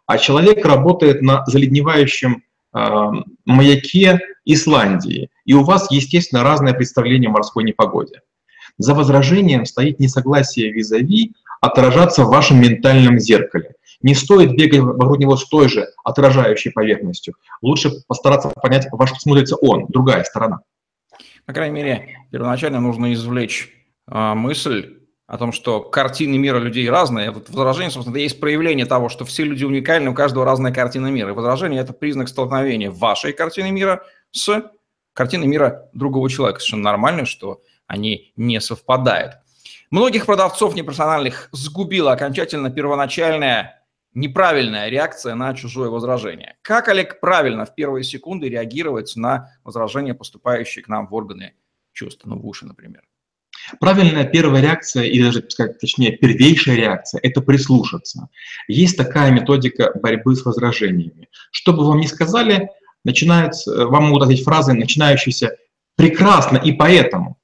а 0.07 0.19
человек 0.19 0.65
работает 0.65 1.23
на 1.23 1.45
заледневающем 1.47 2.43
маяке 2.73 4.21
Исландии, 4.45 5.31
и 5.45 5.55
у 5.55 5.65
вас, 5.65 5.91
естественно, 5.91 6.43
разное 6.43 6.73
представление 6.73 7.29
о 7.29 7.33
морской 7.33 7.65
непогоде. 7.65 8.21
За 8.79 8.95
возражением 8.95 9.67
стоит 9.67 9.99
несогласие 10.00 10.73
визави 10.73 11.35
отражаться 11.61 12.25
в 12.25 12.29
вашем 12.29 12.61
ментальном 12.61 13.19
зеркале. 13.19 13.75
Не 14.03 14.15
стоит 14.15 14.57
бегать 14.57 14.81
вокруг 14.81 15.19
него 15.19 15.37
с 15.37 15.47
той 15.47 15.69
же 15.69 15.89
отражающей 16.05 16.71
поверхностью. 16.71 17.35
Лучше 17.61 17.91
постараться 18.09 18.49
понять, 18.49 18.89
во 18.91 19.07
что 19.07 19.17
смотрится 19.17 19.57
он, 19.57 19.87
другая 19.89 20.25
сторона. 20.25 20.61
По 21.45 21.53
крайней 21.53 21.75
мере, 21.75 22.19
первоначально 22.31 22.81
нужно 22.81 23.12
извлечь 23.12 23.71
э, 24.11 24.35
мысль 24.35 25.00
о 25.31 25.39
том, 25.39 25.53
что 25.53 25.81
картины 25.81 26.37
мира 26.39 26.59
людей 26.59 26.91
разные. 26.91 27.31
Вот 27.31 27.49
возражение, 27.51 27.93
собственно, 27.93 28.15
это 28.15 28.21
есть 28.21 28.41
проявление 28.41 28.85
того, 28.85 29.09
что 29.09 29.25
все 29.25 29.45
люди 29.45 29.65
уникальны, 29.65 30.11
у 30.11 30.15
каждого 30.15 30.45
разная 30.45 30.75
картина 30.75 31.07
мира. 31.07 31.31
И 31.31 31.35
возражение– 31.35 31.81
это 31.83 31.93
признак 31.93 32.29
столкновения 32.29 32.91
вашей 32.91 33.33
картины 33.33 33.71
мира 33.71 34.03
с 34.33 34.73
картиной 35.13 35.47
мира 35.47 35.89
другого 35.93 36.29
человека. 36.29 36.59
Совершенно 36.59 36.83
нормально, 36.83 37.27
что 37.27 37.63
они 37.87 38.33
не 38.35 38.61
совпадают. 38.61 39.35
Многих 39.93 40.27
продавцов 40.27 40.75
непрофессиональных 40.75 41.49
сгубила 41.53 42.11
окончательно 42.11 42.69
первоначальная 42.69 43.85
неправильная 44.15 44.89
реакция 44.89 45.37
на 45.37 45.55
чужое 45.55 45.91
возражение. 45.91 46.57
Как, 46.63 46.89
Олег, 46.89 47.21
правильно 47.21 47.67
в 47.67 47.77
первые 47.77 48.03
секунды 48.03 48.49
реагировать 48.49 49.15
на 49.15 49.53
возражения, 49.63 50.13
поступающие 50.13 50.83
к 50.83 50.89
нам 50.89 51.07
в 51.07 51.15
органы 51.15 51.55
чувств, 51.93 52.23
ну, 52.25 52.37
в 52.37 52.45
уши, 52.45 52.67
например? 52.67 53.05
Правильная 53.79 54.25
первая 54.25 54.62
реакция, 54.62 55.05
или 55.05 55.25
даже, 55.25 55.45
сказать, 55.49 55.79
точнее, 55.79 56.12
первейшая 56.12 56.76
реакция– 56.76 57.21
это 57.23 57.40
прислушаться. 57.40 58.29
Есть 58.69 58.97
такая 58.97 59.31
методика 59.31 59.93
борьбы 59.95 60.35
с 60.35 60.45
возражениями. 60.45 61.29
Что 61.50 61.73
бы 61.73 61.87
вам 61.87 62.00
ни 62.00 62.07
сказали, 62.07 62.69
начинается, 63.05 63.87
вам 63.87 64.05
могут 64.05 64.25
ответить 64.25 64.45
фразы, 64.45 64.73
начинающиеся 64.73 65.57
«прекрасно 65.97 66.57
и 66.57 66.73
поэтому». 66.73 67.37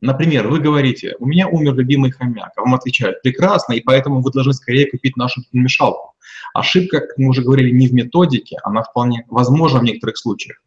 Например, 0.00 0.48
вы 0.48 0.58
говорите, 0.58 1.14
у 1.20 1.26
меня 1.26 1.46
умер 1.46 1.76
любимый 1.76 2.10
хомяк, 2.10 2.50
а 2.56 2.62
вам 2.62 2.74
отвечают, 2.74 3.22
прекрасно, 3.22 3.74
и 3.74 3.80
поэтому 3.80 4.20
вы 4.20 4.32
должны 4.32 4.52
скорее 4.52 4.90
купить 4.90 5.16
нашу 5.16 5.42
мешалку. 5.52 6.14
Ошибка, 6.54 7.00
как 7.00 7.18
мы 7.18 7.28
уже 7.28 7.42
говорили, 7.42 7.70
не 7.70 7.86
в 7.86 7.94
методике, 7.94 8.58
она 8.64 8.82
вполне 8.82 9.24
возможна 9.28 9.78
в 9.78 9.84
некоторых 9.84 10.18
случаях. 10.18 10.60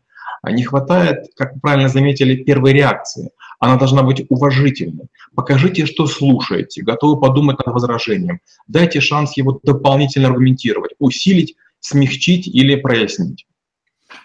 А 0.45 0.51
не 0.51 0.63
хватает, 0.63 1.31
как 1.35 1.55
вы 1.55 1.59
правильно 1.59 1.89
заметили, 1.89 2.43
первой 2.43 2.71
реакции. 2.71 3.31
Она 3.59 3.77
должна 3.77 4.03
быть 4.03 4.27
уважительной. 4.29 5.07
Покажите, 5.33 5.87
что 5.87 6.05
слушаете, 6.05 6.83
готовы 6.83 7.19
подумать 7.19 7.57
над 7.57 7.73
возражением. 7.73 8.41
Дайте 8.67 9.01
шанс 9.01 9.35
его 9.37 9.59
дополнительно 9.63 10.27
аргументировать, 10.27 10.91
усилить, 10.99 11.55
смягчить 11.79 12.45
или 12.45 12.75
прояснить. 12.75 13.47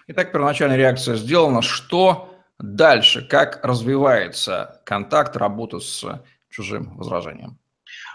Итак, 0.09 0.31
первоначальная 0.31 0.77
реакция 0.77 1.15
сделана. 1.15 1.63
Что 1.63 2.31
дальше? 2.59 3.25
Как 3.27 3.59
развивается 3.65 4.79
контакт, 4.85 5.35
работа 5.35 5.79
с 5.79 6.05
чужим 6.51 6.97
возражением? 6.97 7.57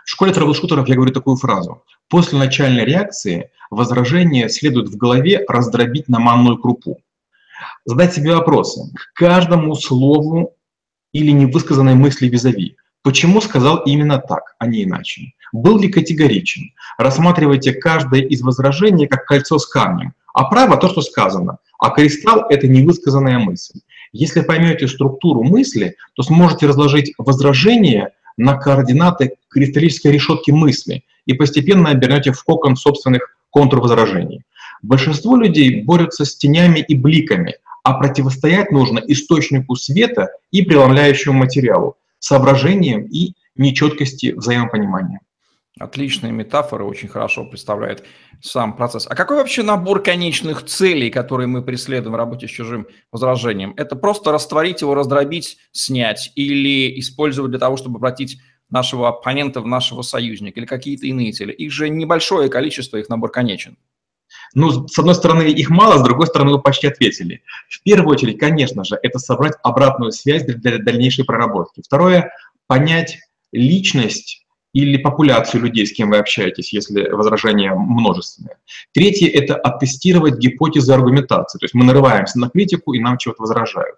В 0.04 0.10
школе 0.10 0.32
трэблшутеров 0.32 0.86
я 0.86 0.94
говорю 0.94 1.12
такую 1.12 1.38
фразу. 1.38 1.82
После 2.08 2.38
начальной 2.38 2.84
реакции 2.84 3.50
возражение 3.68 4.48
следует 4.48 4.90
в 4.90 4.96
голове 4.96 5.44
раздробить 5.48 6.06
на 6.06 6.20
манную 6.20 6.58
крупу 6.58 7.00
задать 7.84 8.14
себе 8.14 8.34
вопросы 8.34 8.92
к 8.94 9.18
каждому 9.18 9.75
слову 9.75 10.54
или 11.12 11.30
невысказанной 11.30 11.94
мысли 11.94 12.28
визави. 12.28 12.76
Почему 13.02 13.40
сказал 13.40 13.78
именно 13.86 14.18
так, 14.18 14.56
а 14.58 14.66
не 14.66 14.84
иначе? 14.84 15.32
Был 15.52 15.78
ли 15.78 15.88
категоричен? 15.88 16.72
Рассматривайте 16.98 17.72
каждое 17.72 18.22
из 18.22 18.42
возражений 18.42 19.06
как 19.06 19.26
кольцо 19.26 19.58
с 19.58 19.66
камнем, 19.66 20.14
а 20.34 20.44
право 20.44 20.76
то, 20.76 20.88
что 20.88 21.02
сказано, 21.02 21.58
а 21.78 21.90
кристалл— 21.90 22.46
это 22.50 22.66
невысказанная 22.66 23.38
мысль. 23.38 23.80
Если 24.12 24.40
поймете 24.40 24.88
структуру 24.88 25.42
мысли, 25.44 25.96
то 26.14 26.22
сможете 26.22 26.66
разложить 26.66 27.14
возражение 27.18 28.12
на 28.36 28.56
координаты 28.56 29.36
кристаллической 29.48 30.12
решетки 30.12 30.50
мысли 30.50 31.04
и 31.26 31.32
постепенно 31.32 31.90
обернете 31.90 32.32
в 32.32 32.42
кокон 32.42 32.76
собственных 32.76 33.36
контрвозражений. 33.50 34.42
Большинство 34.83 35.37
людей 35.37 35.83
борются 35.83 36.25
с 36.25 36.37
тенями 36.37 36.80
и 36.80 36.95
бликами, 36.95 37.56
а 37.83 37.95
противостоять 37.95 38.71
нужно 38.73 38.99
источнику 38.99 39.76
света 39.76 40.30
и 40.50 40.62
преломляющему 40.62 41.38
материалу, 41.38 41.97
соображением 42.18 43.04
и 43.04 43.35
нечеткости 43.56 44.33
взаимопонимания. 44.33 45.21
Отличные 45.78 46.33
метафоры, 46.33 46.85
очень 46.85 47.09
хорошо 47.09 47.45
представляет 47.45 48.02
сам 48.40 48.75
процесс. 48.76 49.06
А 49.06 49.14
какой 49.14 49.37
вообще 49.37 49.62
набор 49.62 50.02
конечных 50.02 50.64
целей, 50.64 51.11
которые 51.11 51.49
мы 51.49 51.61
преследуем 51.62 52.14
в 52.14 52.16
работе 52.16 52.49
с 52.49 52.50
чужим 52.50 52.87
возражением? 53.12 53.75
Это 53.76 53.95
просто 53.95 54.33
растворить 54.33 54.80
его, 54.80 54.95
раздробить, 54.95 55.59
снять 55.73 56.33
или 56.35 56.99
использовать 56.99 57.50
для 57.50 57.61
того, 57.61 57.76
чтобы 57.76 57.99
обратить 57.99 58.40
нашего 58.71 59.09
оппонента 59.09 59.61
в 59.61 59.66
нашего 59.66 60.00
союзника 60.00 60.61
или 60.61 60.66
какие-то 60.66 61.06
иные 61.06 61.33
цели? 61.33 61.52
Их 61.52 61.71
же 61.71 61.90
небольшое 61.90 62.49
количество, 62.49 62.97
их 62.97 63.11
набор 63.11 63.30
конечен. 63.30 63.76
Ну, 64.56 64.88
с 64.88 64.98
одной 64.98 65.14
стороны, 65.14 65.42
их 65.42 65.68
мало, 65.68 65.98
с 65.98 66.02
другой 66.02 66.26
стороны, 66.28 66.52
вы 66.52 66.62
почти 66.62 66.86
ответили. 66.86 67.42
В 67.68 67.82
первую 67.82 68.16
очередь, 68.16 68.38
конечно 68.38 68.84
же, 68.84 68.98
это 69.02 69.18
собрать 69.18 69.52
обратную 69.62 70.12
связь 70.12 70.44
для 70.46 70.78
дальнейшей 70.78 71.26
проработки. 71.26 71.82
Второе– 71.84 72.30
понять 72.66 73.18
личность 73.52 74.46
или 74.72 74.96
популяцию 74.96 75.64
людей, 75.64 75.86
с 75.86 75.92
кем 75.92 76.08
вы 76.08 76.16
общаетесь, 76.16 76.72
если 76.72 77.06
возражения 77.10 77.75
множественные. 77.75 78.56
Третье– 78.94 79.28
это 79.34 79.56
оттестировать 79.56 80.38
гипотезы 80.38 80.90
аргументации. 80.90 81.58
То 81.58 81.64
есть 81.66 81.75
мы 81.75 81.84
нарываемся 81.84 82.38
на 82.38 82.48
критику, 82.48 82.94
и 82.94 82.98
нам 82.98 83.18
чего-то 83.18 83.42
возражают. 83.42 83.96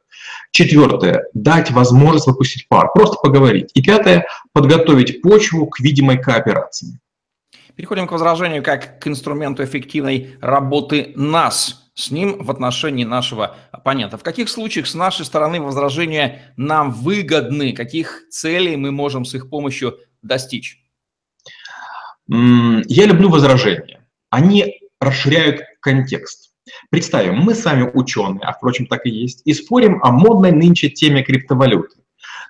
Четвертое– 0.51 1.27
дать 1.35 1.71
возможность 1.71 2.27
выпустить 2.27 2.67
пар, 2.67 2.91
просто 2.93 3.17
поговорить. 3.23 3.71
И 3.75 3.83
пятое– 3.83 4.27
подготовить 4.53 5.23
почву 5.23 5.69
к 5.69 5.79
видимой 5.79 6.21
кооперации. 6.21 6.99
Переходим 7.79 8.09
к 8.09 8.11
возражению 8.11 8.65
как 8.65 8.99
к 8.99 9.07
инструменту 9.07 9.63
эффективной 9.63 10.37
работы 10.41 11.13
нас 11.15 11.89
с 11.95 12.11
ним 12.11 12.43
в 12.43 12.51
отношении 12.51 13.05
нашего 13.05 13.55
оппонента. 13.71 14.19
В 14.19 14.25
каких 14.25 14.49
случаях 14.49 14.89
с 14.89 14.97
нашей 14.97 15.25
стороны 15.25 15.61
возражения 15.61 16.53
нам 16.57 16.91
выгодны, 16.91 17.73
каких 17.73 18.25
целей 18.31 18.75
мы 18.75 18.91
можем 18.91 19.25
с 19.25 19.33
их 19.35 19.49
помощью 19.49 19.97
достичь? 20.23 20.83
Я 22.27 23.07
люблю 23.07 23.29
возражения. 23.29 24.05
Они 24.29 24.81
расширяют 25.01 25.61
контекст. 25.79 26.51
Представим, 26.91 27.37
мы 27.37 27.55
сами 27.55 27.89
ученые, 27.95 28.41
а 28.43 28.55
впрочем 28.55 28.87
так 28.87 29.07
и 29.07 29.11
есть, 29.11 29.43
и 29.45 29.55
спорим 29.55 30.03
о 30.03 30.11
модной 30.11 30.51
нынче 30.51 30.91
теме 30.91 31.23
криптовалюты. 31.23 31.95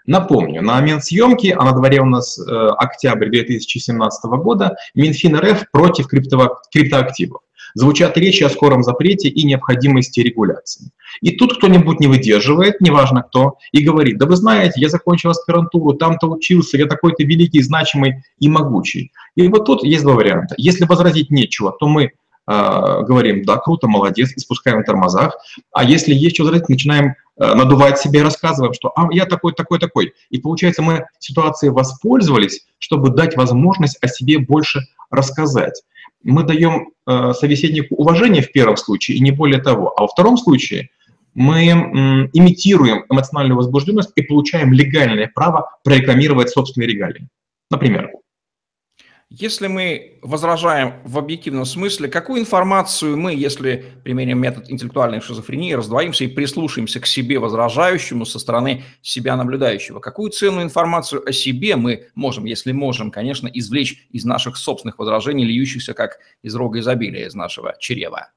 Напомню, 0.08 0.62
на 0.62 0.76
момент 0.76 1.04
съемки, 1.04 1.54
а 1.56 1.62
на 1.64 1.72
дворе 1.72 2.00
у 2.00 2.06
нас 2.06 2.38
э, 2.38 2.68
октябрь 2.78 3.28
2017 3.28 4.24
года, 4.42 4.74
Минфин 4.94 5.36
РФ 5.36 5.70
против 5.70 6.08
крипто, 6.08 6.60
криптоактивов. 6.72 7.42
Звучат 7.74 8.16
речи 8.16 8.42
о 8.42 8.48
скором 8.48 8.82
запрете 8.82 9.28
и 9.28 9.44
необходимости 9.44 10.20
регуляции. 10.20 10.92
И 11.20 11.32
тут 11.32 11.58
кто-нибудь 11.58 12.00
не 12.00 12.06
выдерживает, 12.06 12.80
неважно 12.80 13.22
кто, 13.22 13.58
и 13.70 13.84
говорит, 13.84 14.16
да 14.16 14.24
вы 14.24 14.36
знаете, 14.36 14.80
я 14.80 14.88
закончил 14.88 15.28
аспирантуру, 15.28 15.92
там-то 15.92 16.26
учился, 16.28 16.78
я 16.78 16.86
такой-то 16.86 17.22
великий, 17.24 17.60
значимый 17.60 18.24
и 18.38 18.48
могучий. 18.48 19.12
И 19.36 19.46
вот 19.48 19.66
тут 19.66 19.84
есть 19.84 20.04
два 20.04 20.14
варианта. 20.14 20.54
Если 20.56 20.86
возразить 20.86 21.30
нечего, 21.30 21.76
то 21.78 21.86
мы 21.86 22.04
э, 22.04 22.10
говорим, 22.46 23.44
да, 23.44 23.58
круто, 23.58 23.88
молодец, 23.88 24.32
и 24.34 24.40
спускаем 24.40 24.84
тормозах. 24.84 25.36
А 25.70 25.84
если 25.84 26.14
есть 26.14 26.36
что 26.36 26.44
возразить, 26.44 26.70
начинаем 26.70 27.14
надувать 27.38 27.98
себя 27.98 28.20
и 28.20 28.22
рассказываем, 28.24 28.72
что 28.74 28.92
а, 28.96 29.08
я 29.12 29.26
такой, 29.26 29.52
такой, 29.52 29.78
такой. 29.78 30.14
И 30.30 30.38
получается, 30.38 30.82
мы 30.82 31.06
ситуацией 31.18 31.70
воспользовались, 31.70 32.66
чтобы 32.78 33.10
дать 33.10 33.36
возможность 33.36 33.98
о 34.02 34.08
себе 34.08 34.38
больше 34.38 34.80
рассказать. 35.10 35.82
Мы 36.22 36.42
даем 36.42 36.90
э, 37.06 37.32
собеседнику 37.32 37.94
уважение 37.94 38.42
в 38.42 38.50
первом 38.52 38.76
случае, 38.76 39.16
и 39.16 39.20
не 39.20 39.30
более 39.30 39.62
того. 39.62 39.94
А 39.96 40.02
во 40.02 40.08
втором 40.08 40.36
случае 40.36 40.90
мы 41.34 41.68
м, 41.68 42.30
имитируем 42.32 43.04
эмоциональную 43.08 43.56
возбужденность 43.56 44.10
и 44.16 44.22
получаем 44.22 44.72
легальное 44.72 45.30
право 45.32 45.70
прорекламировать 45.84 46.50
собственные 46.50 46.88
регалии. 46.88 47.28
Например, 47.70 48.10
если 49.30 49.66
мы 49.66 50.18
возражаем 50.22 50.94
в 51.04 51.18
объективном 51.18 51.66
смысле, 51.66 52.08
какую 52.08 52.40
информацию 52.40 53.16
мы, 53.18 53.34
если 53.34 53.84
применим 54.02 54.40
метод 54.40 54.70
интеллектуальной 54.70 55.20
шизофрении, 55.20 55.74
раздвоимся 55.74 56.24
и 56.24 56.28
прислушаемся 56.28 56.98
к 57.00 57.06
себе 57.06 57.38
возражающему 57.38 58.24
со 58.24 58.38
стороны 58.38 58.84
себя 59.02 59.36
наблюдающего, 59.36 60.00
какую 60.00 60.30
ценную 60.30 60.64
информацию 60.64 61.28
о 61.28 61.32
себе 61.32 61.76
мы 61.76 62.06
можем, 62.14 62.46
если 62.46 62.72
можем, 62.72 63.10
конечно, 63.10 63.48
извлечь 63.48 64.06
из 64.10 64.24
наших 64.24 64.56
собственных 64.56 64.98
возражений, 64.98 65.44
льющихся 65.44 65.92
как 65.92 66.18
из 66.42 66.54
рога 66.54 66.80
изобилия, 66.80 67.26
из 67.26 67.34
нашего 67.34 67.76
чрева? 67.78 68.30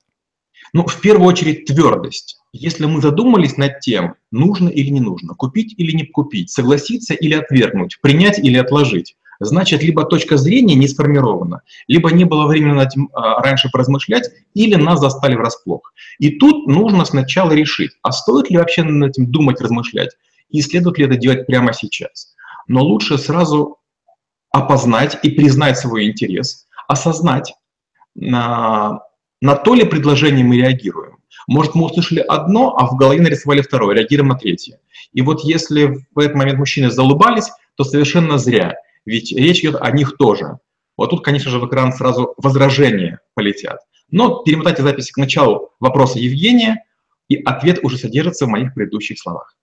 Ну, 0.74 0.86
в 0.86 1.00
первую 1.00 1.27
очередь, 1.27 1.65
твердость. 1.65 2.38
Если 2.51 2.86
мы 2.86 3.01
задумались 3.01 3.55
над 3.55 3.79
тем, 3.79 4.15
нужно 4.29 4.67
или 4.67 4.89
не 4.89 5.00
нужно, 5.00 5.36
купить 5.36 5.74
или 5.77 5.93
не 5.93 6.05
купить, 6.05 6.51
согласиться 6.51 7.13
или 7.13 7.33
отвергнуть, 7.33 8.00
принять 8.01 8.39
или 8.39 8.57
отложить, 8.57 9.15
значит, 9.45 9.83
либо 9.83 10.05
точка 10.05 10.38
зрения 10.38 10.75
не 10.75 10.88
сформирована, 10.88 11.62
либо 11.88 12.12
не 12.12 12.25
было 12.25 12.48
времени 12.48 12.74
над 12.74 12.89
этим 12.89 13.10
а, 13.13 13.41
раньше 13.41 13.69
поразмышлять, 13.71 14.29
или 14.53 14.75
нас 14.75 15.00
застали 15.00 15.36
врасплох. 15.36 15.93
И 16.19 16.38
тут 16.38 16.67
нужно 16.67 17.05
сначала 17.05 17.51
решить, 17.51 17.91
а 18.03 18.12
стоит 18.12 18.50
ли 18.50 18.57
вообще 18.57 18.83
над 18.83 19.10
этим 19.12 19.31
думать, 19.31 19.60
размышлять, 19.60 20.12
и 20.50 20.62
следует 20.62 20.98
ли 20.98 21.05
это 21.05 21.15
делать 21.15 21.48
прямо 21.48 21.74
сейчас. 21.74 22.36
Но 22.67 22.81
лучше 22.83 23.17
сразу 23.17 23.77
опознать 24.51 25.17
и 25.24 25.31
признать 25.31 25.77
свой 25.77 26.05
интерес, 26.05 26.67
осознать, 26.88 27.53
на, 28.15 29.01
на 29.41 29.55
то 29.55 29.74
ли 29.74 29.86
предложение 29.86 30.45
мы 30.45 30.57
реагируем. 30.57 31.17
Может, 31.48 31.75
мы 31.75 31.86
услышали 31.86 32.19
одно, 32.19 32.75
а 32.77 32.86
в 32.86 32.95
голове 32.95 33.21
нарисовали 33.21 33.62
второе, 33.62 33.95
реагируем 33.95 34.29
на 34.29 34.36
третье. 34.36 34.79
И 35.13 35.21
вот 35.21 35.41
если 35.43 36.05
в 36.13 36.19
этот 36.19 36.36
момент 36.36 36.60
мужчины 36.60 36.91
залыбались, 36.91 37.50
то 37.75 37.83
совершенно 37.83 38.38
зря. 38.38 38.75
Ведь 39.05 39.31
речь 39.31 39.60
идет 39.60 39.77
о 39.79 39.91
них 39.91 40.17
тоже. 40.17 40.58
Вот 40.98 41.10
тут, 41.10 41.24
конечно 41.24 41.50
же, 41.50 41.60
в 41.60 41.67
экран 41.67 41.93
сразу 41.93 42.34
возражения 42.38 43.20
полетят. 43.34 43.79
Но 44.10 44.43
перемотайте 44.43 44.84
запись 44.84 45.12
к 45.12 45.17
началу 45.17 45.72
вопроса 45.79 46.20
Евгения, 46.20 46.84
и 47.27 47.41
ответ 47.43 47.79
уже 47.81 47.98
содержится 47.98 48.46
в 48.46 48.50
моих 48.50 48.74
предыдущих 48.74 49.17
словах. 49.17 49.55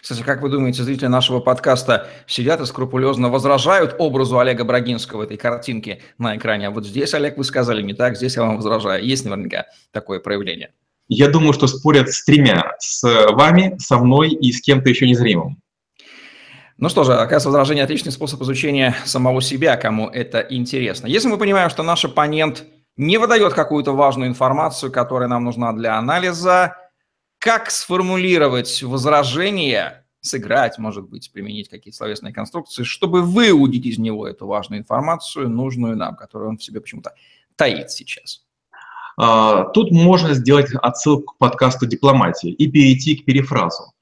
Кстати, 0.00 0.22
как 0.22 0.42
вы 0.42 0.48
думаете, 0.48 0.82
зрители 0.82 1.06
нашего 1.06 1.40
подкаста 1.40 2.08
сидят 2.26 2.60
и 2.60 2.66
скрупулезно 2.66 3.28
возражают 3.30 3.96
образу 3.98 4.38
Олега 4.38 4.64
Брагинского 4.64 5.24
этой 5.24 5.36
картинки 5.36 6.00
на 6.18 6.36
экране? 6.36 6.68
А 6.68 6.70
вот 6.70 6.86
здесь, 6.86 7.14
Олег, 7.14 7.36
вы 7.36 7.44
сказали 7.44 7.82
не 7.82 7.94
так, 7.94 8.16
здесь 8.16 8.36
я 8.36 8.42
вам 8.42 8.56
возражаю. 8.56 9.04
Есть 9.04 9.24
наверняка 9.24 9.66
такое 9.92 10.20
проявление. 10.20 10.72
Я 11.08 11.28
думаю, 11.28 11.52
что 11.52 11.66
спорят 11.66 12.10
с 12.10 12.24
тремя. 12.24 12.74
С 12.78 13.02
вами, 13.32 13.76
со 13.78 13.98
мной 13.98 14.30
и 14.30 14.50
с 14.52 14.60
кем-то 14.60 14.88
еще 14.88 15.08
незримым. 15.08 15.60
Ну 16.78 16.90
что 16.90 17.04
же, 17.04 17.14
оказывается, 17.14 17.48
возражение– 17.48 17.84
отличный 17.84 18.12
способ 18.12 18.42
изучения 18.42 18.94
самого 19.06 19.40
себя, 19.40 19.76
кому 19.76 20.08
это 20.08 20.40
интересно. 20.40 21.06
Если 21.06 21.28
мы 21.28 21.38
понимаем, 21.38 21.70
что 21.70 21.82
наш 21.82 22.04
оппонент 22.04 22.64
не 22.98 23.16
выдает 23.16 23.54
какую-то 23.54 23.92
важную 23.92 24.28
информацию, 24.28 24.92
которая 24.92 25.28
нам 25.28 25.44
нужна 25.44 25.72
для 25.72 25.96
анализа, 25.96 26.76
как 27.38 27.70
сформулировать 27.70 28.82
возражение, 28.82 30.04
сыграть, 30.20 30.78
может 30.78 31.08
быть, 31.08 31.30
применить 31.32 31.70
какие-то 31.70 31.96
словесные 31.96 32.34
конструкции, 32.34 32.82
чтобы 32.82 33.22
выудить 33.22 33.86
из 33.86 33.98
него 33.98 34.28
эту 34.28 34.46
важную 34.46 34.80
информацию, 34.80 35.48
нужную 35.48 35.96
нам, 35.96 36.14
которую 36.14 36.50
он 36.50 36.58
в 36.58 36.62
себе 36.62 36.82
почему-то 36.82 37.14
таит 37.56 37.90
сейчас? 37.90 38.42
А, 39.16 39.64
тут 39.70 39.92
можно 39.92 40.34
сделать 40.34 40.70
отсылку 40.74 41.34
к 41.34 41.38
подкасту 41.38 41.86
«Дипломатия» 41.86 42.50
и 42.50 42.70
перейти 42.70 43.16
к 43.16 43.24
перефразу. 43.24 43.94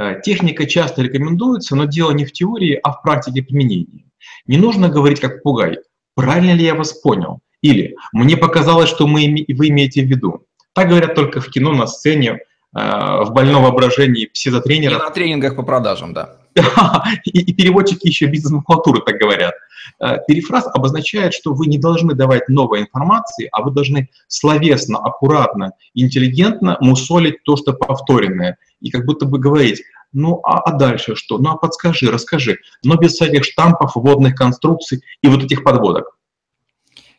Э, 0.00 0.18
техника 0.22 0.66
часто 0.66 1.02
рекомендуется, 1.02 1.76
но 1.76 1.84
дело 1.84 2.12
не 2.12 2.24
в 2.24 2.32
теории, 2.32 2.80
а 2.82 2.92
в 2.92 3.02
практике 3.02 3.42
применения. 3.42 4.06
Не 4.46 4.56
нужно 4.56 4.88
говорить 4.88 5.20
как 5.20 5.42
пугай, 5.42 5.78
правильно 6.14 6.54
ли 6.54 6.64
я 6.64 6.74
вас 6.74 6.94
понял, 6.94 7.40
или 7.60 7.96
мне 8.12 8.38
показалось, 8.38 8.88
что 8.88 9.06
мы, 9.06 9.44
вы 9.46 9.68
имеете 9.68 10.02
в 10.02 10.06
виду. 10.06 10.46
Так 10.72 10.88
говорят 10.88 11.14
только 11.14 11.42
в 11.42 11.50
кино, 11.50 11.74
на 11.74 11.86
сцене, 11.86 12.30
э, 12.30 12.38
в 12.74 13.32
больном 13.32 13.64
воображении 13.64 14.24
психотренера. 14.24 14.94
И 14.94 14.98
на 14.98 15.10
тренингах 15.10 15.54
по 15.54 15.62
продажам, 15.62 16.14
да. 16.14 16.39
и, 17.24 17.40
и 17.40 17.52
переводчики 17.54 18.06
еще 18.06 18.26
бизнес-макулатуры 18.26 19.02
так 19.02 19.16
говорят. 19.16 19.54
Э, 20.00 20.16
перефраз 20.26 20.66
обозначает, 20.74 21.34
что 21.34 21.54
вы 21.54 21.66
не 21.66 21.78
должны 21.78 22.14
давать 22.14 22.48
новой 22.48 22.80
информации, 22.80 23.48
а 23.52 23.62
вы 23.62 23.70
должны 23.70 24.08
словесно, 24.28 24.98
аккуратно, 24.98 25.72
интеллигентно 25.94 26.76
мусолить 26.80 27.42
то, 27.44 27.56
что 27.56 27.72
повторенное. 27.72 28.58
И 28.80 28.90
как 28.90 29.04
будто 29.04 29.26
бы 29.26 29.38
говорить, 29.38 29.82
ну 30.12 30.40
а, 30.42 30.58
а 30.58 30.72
дальше 30.72 31.14
что? 31.14 31.38
Ну 31.38 31.50
а 31.50 31.56
подскажи, 31.56 32.10
расскажи. 32.10 32.58
Но 32.82 32.96
без 32.96 33.12
всяких 33.12 33.44
штампов, 33.44 33.92
вводных 33.94 34.34
конструкций 34.34 35.02
и 35.22 35.28
вот 35.28 35.44
этих 35.44 35.62
подводок. 35.62 36.16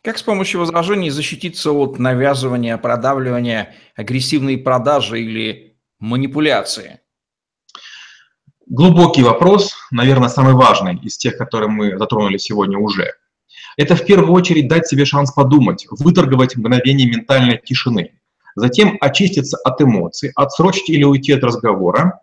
Как 0.02 0.18
с 0.18 0.22
помощью 0.22 0.60
возражений 0.60 1.10
защититься 1.10 1.70
от 1.70 1.98
навязывания, 1.98 2.76
продавливания, 2.76 3.74
агрессивной 3.94 4.58
продажи 4.58 5.20
или 5.20 5.76
манипуляции? 6.00 7.00
Глубокий 8.74 9.22
вопрос, 9.22 9.74
наверное, 9.90 10.30
самый 10.30 10.54
важный 10.54 10.98
из 11.02 11.18
тех, 11.18 11.36
которые 11.36 11.68
мы 11.68 11.98
затронули 11.98 12.38
сегодня 12.38 12.78
уже. 12.78 13.12
Это 13.76 13.96
в 13.96 14.06
первую 14.06 14.32
очередь 14.32 14.66
дать 14.66 14.88
себе 14.88 15.04
шанс 15.04 15.30
подумать, 15.30 15.86
выторговать 15.90 16.56
мгновение 16.56 17.06
ментальной 17.06 17.60
тишины. 17.62 18.12
Затем 18.56 18.96
очиститься 18.98 19.58
от 19.58 19.82
эмоций, 19.82 20.32
отсрочить 20.36 20.88
или 20.88 21.04
уйти 21.04 21.32
от 21.32 21.44
разговора, 21.44 22.20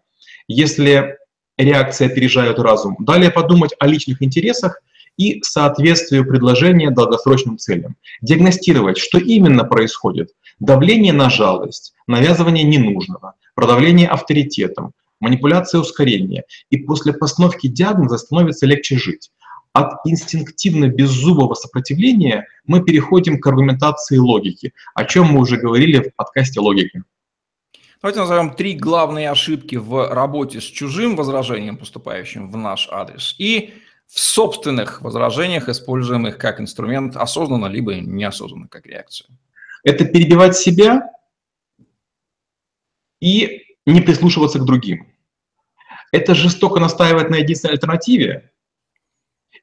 если 0.48 1.18
реакция 1.56 2.08
опережает 2.08 2.58
разум. 2.58 2.96
Далее 2.98 3.30
подумать 3.30 3.76
о 3.80 3.86
личных 3.86 4.24
интересах 4.24 4.82
и 5.18 5.44
соответствию 5.44 6.26
предложения 6.26 6.90
долгосрочным 6.90 7.60
целям. 7.60 7.96
Диагностировать, 8.24 8.98
что 8.98 9.20
именно 9.20 9.66
происходит. 9.66 10.32
Давление 10.60 11.14
на 11.14 11.30
жалость, 11.30 11.94
навязывание 12.08 12.64
ненужного, 12.64 13.36
продавление 13.54 14.08
авторитетом, 14.08 14.94
манипуляция 15.20 15.82
ускорения. 15.82 16.44
И 16.70 16.78
после 16.78 17.14
постановки 17.14 17.68
диагноза 17.68 18.18
становится 18.18 18.66
легче 18.66 18.98
жить. 18.98 19.32
От 19.74 20.06
инстинктивно-беззубого 20.06 21.54
сопротивления 21.54 22.48
мы 22.66 22.84
переходим 22.84 23.40
к 23.40 23.48
аргументации 23.48 24.18
логики, 24.18 24.74
о 24.96 25.06
чем 25.06 25.28
мы 25.28 25.40
уже 25.42 25.58
говорили 25.58 26.00
в 26.00 26.16
подкасте 26.16 26.60
«Логики». 26.60 27.04
Давайте 28.02 28.22
назовем 28.22 28.56
три 28.56 28.76
главные 28.76 29.30
ошибки 29.30 29.76
в 29.76 30.14
работе 30.14 30.62
с 30.62 30.64
чужим 30.64 31.16
возражением, 31.16 31.78
поступающим 31.78 32.50
в 32.50 32.56
наш 32.56 32.88
адрес, 32.90 33.36
и 33.38 33.74
в 34.08 34.20
собственных 34.20 35.02
возражениях, 35.02 35.70
используемых 35.70 36.38
как 36.38 36.60
инструмент 36.60 37.16
осознанно 37.16 37.68
либо 37.68 37.96
неосознанно 37.96 38.68
как 38.68 38.88
реакцию. 38.88 39.30
Это 39.84 40.06
перебивать 40.06 40.58
себя 40.58 41.12
и 43.20 43.69
не 43.92 44.02
прислушиваться 44.02 44.60
к 44.60 44.66
другим. 44.66 45.14
Это 46.12 46.36
жестоко 46.36 46.80
настаивать 46.80 47.30
на 47.30 47.36
единственной 47.36 47.74
альтернативе 47.74 48.52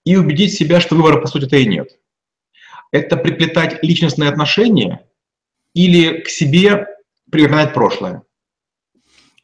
и 0.05 0.17
убедить 0.17 0.55
себя, 0.55 0.81
что 0.81 0.95
выбора 0.95 1.21
по 1.21 1.27
сути-то 1.27 1.57
и 1.57 1.67
нет. 1.67 1.99
Это 2.93 3.17
приплетать 3.17 3.83
личностные 3.83 4.31
отношения 4.31 5.09
или 5.75 6.21
к 6.21 6.29
себе 6.29 6.87
привлекать 7.31 7.75
прошлое. 7.75 8.23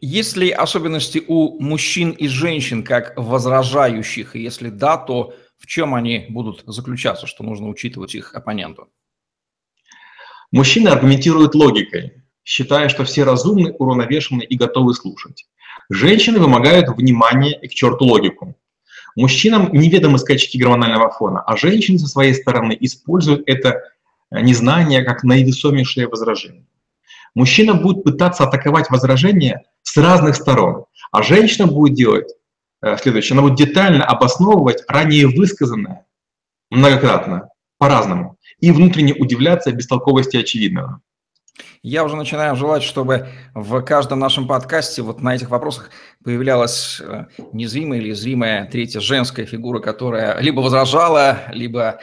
Есть 0.00 0.36
ли 0.36 0.50
особенности 0.50 1.22
у 1.26 1.60
мужчин 1.60 2.10
и 2.10 2.26
женщин 2.26 2.82
как 2.82 3.16
возражающих? 3.16 4.34
И 4.34 4.42
если 4.42 4.68
да, 4.68 4.96
то 4.96 5.34
в 5.58 5.66
чем 5.66 5.94
они 5.94 6.26
будут 6.28 6.64
заключаться, 6.66 7.26
что 7.26 7.44
нужно 7.44 7.68
учитывать 7.68 8.14
их 8.14 8.34
оппоненту? 8.34 8.88
Мужчины 10.50 10.88
аргументируют 10.88 11.54
логикой 11.54 12.21
считая, 12.44 12.88
что 12.88 13.04
все 13.04 13.24
разумны, 13.24 13.72
уравновешены 13.72 14.42
и 14.42 14.56
готовы 14.56 14.94
слушать. 14.94 15.46
Женщины 15.90 16.38
вымогают 16.38 16.88
внимание 16.88 17.58
и 17.60 17.68
к 17.68 17.74
черту 17.74 18.04
логику. 18.04 18.56
Мужчинам 19.14 19.72
неведомы 19.72 20.18
скачки 20.18 20.56
гормонального 20.56 21.10
фона, 21.10 21.42
а 21.42 21.56
женщины 21.56 21.98
со 21.98 22.08
своей 22.08 22.34
стороны 22.34 22.76
используют 22.80 23.42
это 23.46 23.82
незнание 24.30 25.04
как 25.04 25.22
наивесомейшее 25.22 26.08
возражение. 26.08 26.66
Мужчина 27.34 27.74
будет 27.74 28.04
пытаться 28.04 28.44
атаковать 28.44 28.90
возражение 28.90 29.62
с 29.82 29.96
разных 29.96 30.36
сторон, 30.36 30.84
а 31.10 31.22
женщина 31.22 31.66
будет 31.66 31.94
делать 31.94 32.30
э, 32.82 32.96
следующее. 32.98 33.38
Она 33.38 33.48
будет 33.48 33.58
детально 33.58 34.04
обосновывать 34.04 34.82
ранее 34.88 35.28
высказанное 35.28 36.06
многократно, 36.70 37.48
по-разному, 37.78 38.38
и 38.60 38.70
внутренне 38.70 39.14
удивляться 39.14 39.72
бестолковости 39.72 40.36
очевидного. 40.36 41.00
Я 41.82 42.04
уже 42.04 42.16
начинаю 42.16 42.56
желать, 42.56 42.82
чтобы 42.82 43.28
в 43.54 43.82
каждом 43.82 44.18
нашем 44.18 44.46
подкасте 44.46 45.02
вот 45.02 45.20
на 45.20 45.34
этих 45.34 45.50
вопросах 45.50 45.90
появлялась 46.24 47.00
э, 47.00 47.26
незримая 47.52 47.98
или 47.98 48.12
зримая 48.12 48.66
третья 48.66 49.00
женская 49.00 49.44
фигура, 49.44 49.80
которая 49.80 50.40
либо 50.40 50.60
возражала, 50.60 51.40
либо 51.52 52.00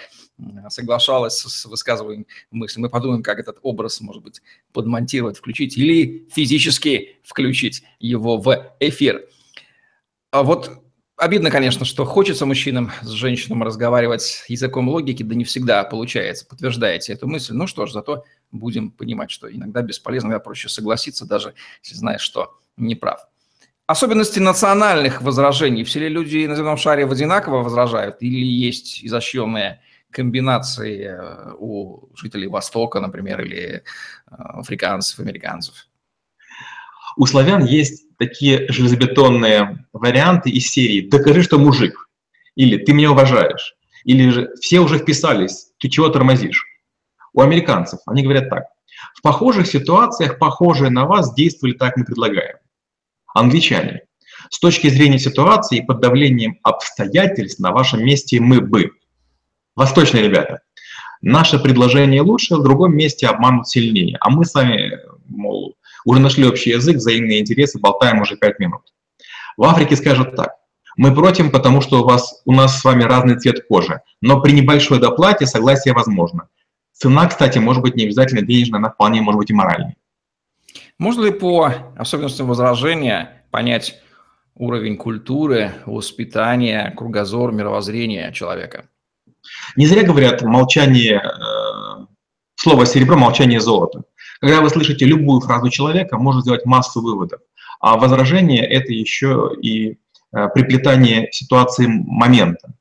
соглашалась 0.70 1.38
с 1.38 1.66
высказыванием 1.66 2.26
мысли. 2.52 2.80
Мы 2.80 2.90
подумаем, 2.90 3.24
как 3.24 3.40
этот 3.40 3.58
образ, 3.62 4.02
может 4.02 4.24
быть, 4.24 4.42
подмонтировать, 4.74 5.38
включить 5.38 5.78
или 5.78 6.28
физически 6.32 7.18
включить 7.24 7.84
его 8.00 8.38
в 8.38 8.74
эфир. 8.80 9.26
А 10.32 10.44
вот 10.44 10.82
обидно, 11.20 11.52
конечно, 11.52 11.86
что 11.86 12.06
хочется 12.06 12.46
мужчинам 12.46 12.92
с 13.02 13.10
женщинами 13.10 13.64
разговаривать 13.64 14.44
языком 14.48 14.90
логики, 14.90 15.22
да 15.22 15.36
не 15.36 15.44
всегда 15.44 15.84
получается. 15.84 16.46
Подтверждаете 16.46 17.14
эту 17.14 17.28
мысль. 17.28 17.54
Ну 17.54 17.68
что 17.68 17.86
ж, 17.86 17.92
зато 17.92 18.24
будем 18.52 18.92
понимать, 18.92 19.30
что 19.30 19.54
иногда 19.54 19.82
бесполезно, 19.82 20.28
иногда 20.28 20.40
проще 20.40 20.70
согласиться, 20.70 21.26
даже 21.26 21.54
если 21.84 21.96
знаешь, 21.96 22.22
что 22.22 22.58
не 22.78 22.96
прав. 22.96 23.28
Особенности 23.86 24.40
национальных 24.40 25.22
возражений. 25.22 25.84
Все 25.84 26.00
ли 26.00 26.10
люди 26.10 26.46
на 26.46 26.56
земном 26.56 26.78
шаре 26.78 27.06
в 27.06 27.12
одинаково 27.12 27.64
возражают 27.64 28.18
или 28.22 28.46
есть 28.46 29.04
изощренные 29.04 29.82
комбинации 30.12 31.06
э, 31.06 31.54
у 31.58 32.10
жителей 32.16 32.48
Востока, 32.48 33.00
например, 33.00 33.42
или 33.42 33.60
э, 33.60 33.82
африканцев, 34.30 35.20
американцев? 35.20 35.88
У 37.18 37.26
славян 37.26 37.66
есть 37.66 38.09
такие 38.20 38.70
железобетонные 38.70 39.86
варианты 39.94 40.50
из 40.52 40.70
серии 40.70 41.10
«Докажи, 41.10 41.42
что 41.42 41.58
мужик» 41.58 42.10
или 42.56 42.78
«Ты 42.78 42.94
меня 42.94 43.12
уважаешь» 43.12 43.76
или 44.04 44.30
же 44.30 44.50
«Все 44.62 44.80
уже 44.80 45.00
вписались, 45.00 45.72
ты 45.80 45.90
чего 45.90 46.10
тормозишь?» 46.10 46.66
У 47.34 47.42
американцев 47.42 48.00
они 48.06 48.24
говорят 48.24 48.50
так. 48.50 48.66
В 49.16 49.22
похожих 49.22 49.68
ситуациях, 49.68 50.38
похожие 50.38 50.90
на 50.90 51.06
вас, 51.06 51.34
действовали 51.34 51.74
так, 51.74 51.96
мы 51.96 52.04
предлагаем. 52.04 52.58
Англичане. 53.34 54.02
С 54.50 54.60
точки 54.60 54.90
зрения 54.90 55.20
ситуации 55.20 55.82
под 55.82 56.02
давлением 56.02 56.60
обстоятельств 56.64 57.60
на 57.60 57.72
вашем 57.72 58.04
месте 58.04 58.40
мы 58.40 58.60
бы. 58.60 58.92
Восточные 59.76 60.24
ребята. 60.24 60.62
Наше 61.22 61.60
предложение 61.60 62.22
лучше, 62.22 62.56
в 62.56 62.64
другом 62.64 62.96
месте 62.96 63.28
обманут 63.28 63.68
сильнее. 63.68 64.18
А 64.20 64.30
мы 64.30 64.44
сами, 64.46 64.98
мол, 65.28 65.76
уже 66.06 66.20
нашли 66.20 66.46
общий 66.46 66.72
язык, 66.72 66.98
взаимные 66.98 67.40
интересы, 67.40 67.80
болтаем 67.80 68.22
уже 68.22 68.38
пять 68.38 68.60
минут. 68.60 68.82
В 69.58 69.64
Африке 69.64 69.96
скажут 69.96 70.36
так. 70.36 70.56
Мы 70.98 71.14
против, 71.14 71.52
потому 71.52 71.82
что 71.82 72.02
у, 72.02 72.04
вас, 72.04 72.42
у 72.46 72.52
нас 72.52 72.80
с 72.80 72.84
вами 72.84 73.04
разный 73.04 73.40
цвет 73.40 73.66
кожи, 73.68 74.02
но 74.22 74.42
при 74.42 74.52
небольшой 74.52 75.00
доплате 75.00 75.46
согласие 75.46 75.94
возможно. 75.94 76.50
Цена, 76.92 77.28
кстати, 77.28 77.58
может 77.58 77.82
быть 77.82 77.96
не 77.96 78.04
обязательно 78.04 78.42
денежная, 78.42 78.80
она 78.80 78.90
вполне 78.90 79.22
может 79.22 79.40
быть 79.40 79.50
и 79.50 79.54
моральной. 79.54 79.96
Можно 80.98 81.26
ли 81.26 81.32
по 81.32 81.72
особенностям 81.96 82.48
возражения 82.48 83.44
понять 83.52 84.02
уровень 84.56 84.98
культуры, 84.98 85.72
воспитания, 85.86 86.94
кругозор, 86.98 87.54
мировоззрения 87.54 88.32
человека? 88.34 88.90
Не 89.78 89.86
зря 89.86 90.04
говорят 90.04 90.42
молчание, 90.42 91.22
э, 91.24 92.06
слово 92.56 92.86
серебро, 92.86 93.18
молчание 93.18 93.62
золото. 93.62 94.04
Когда 94.40 94.62
вы 94.62 94.70
слышите 94.70 95.06
любую 95.06 95.42
фразу 95.42 95.70
человека, 95.70 96.18
можно 96.18 96.42
сделать 96.42 96.66
массу 96.66 97.02
выводов. 97.02 97.42
А 97.80 97.98
возражение– 97.98 98.66
это 98.70 98.94
еще 98.94 99.52
и 99.62 99.92
э, 99.92 100.48
приплетание 100.54 101.30
ситуации 101.32 101.88
момента. 101.88 102.74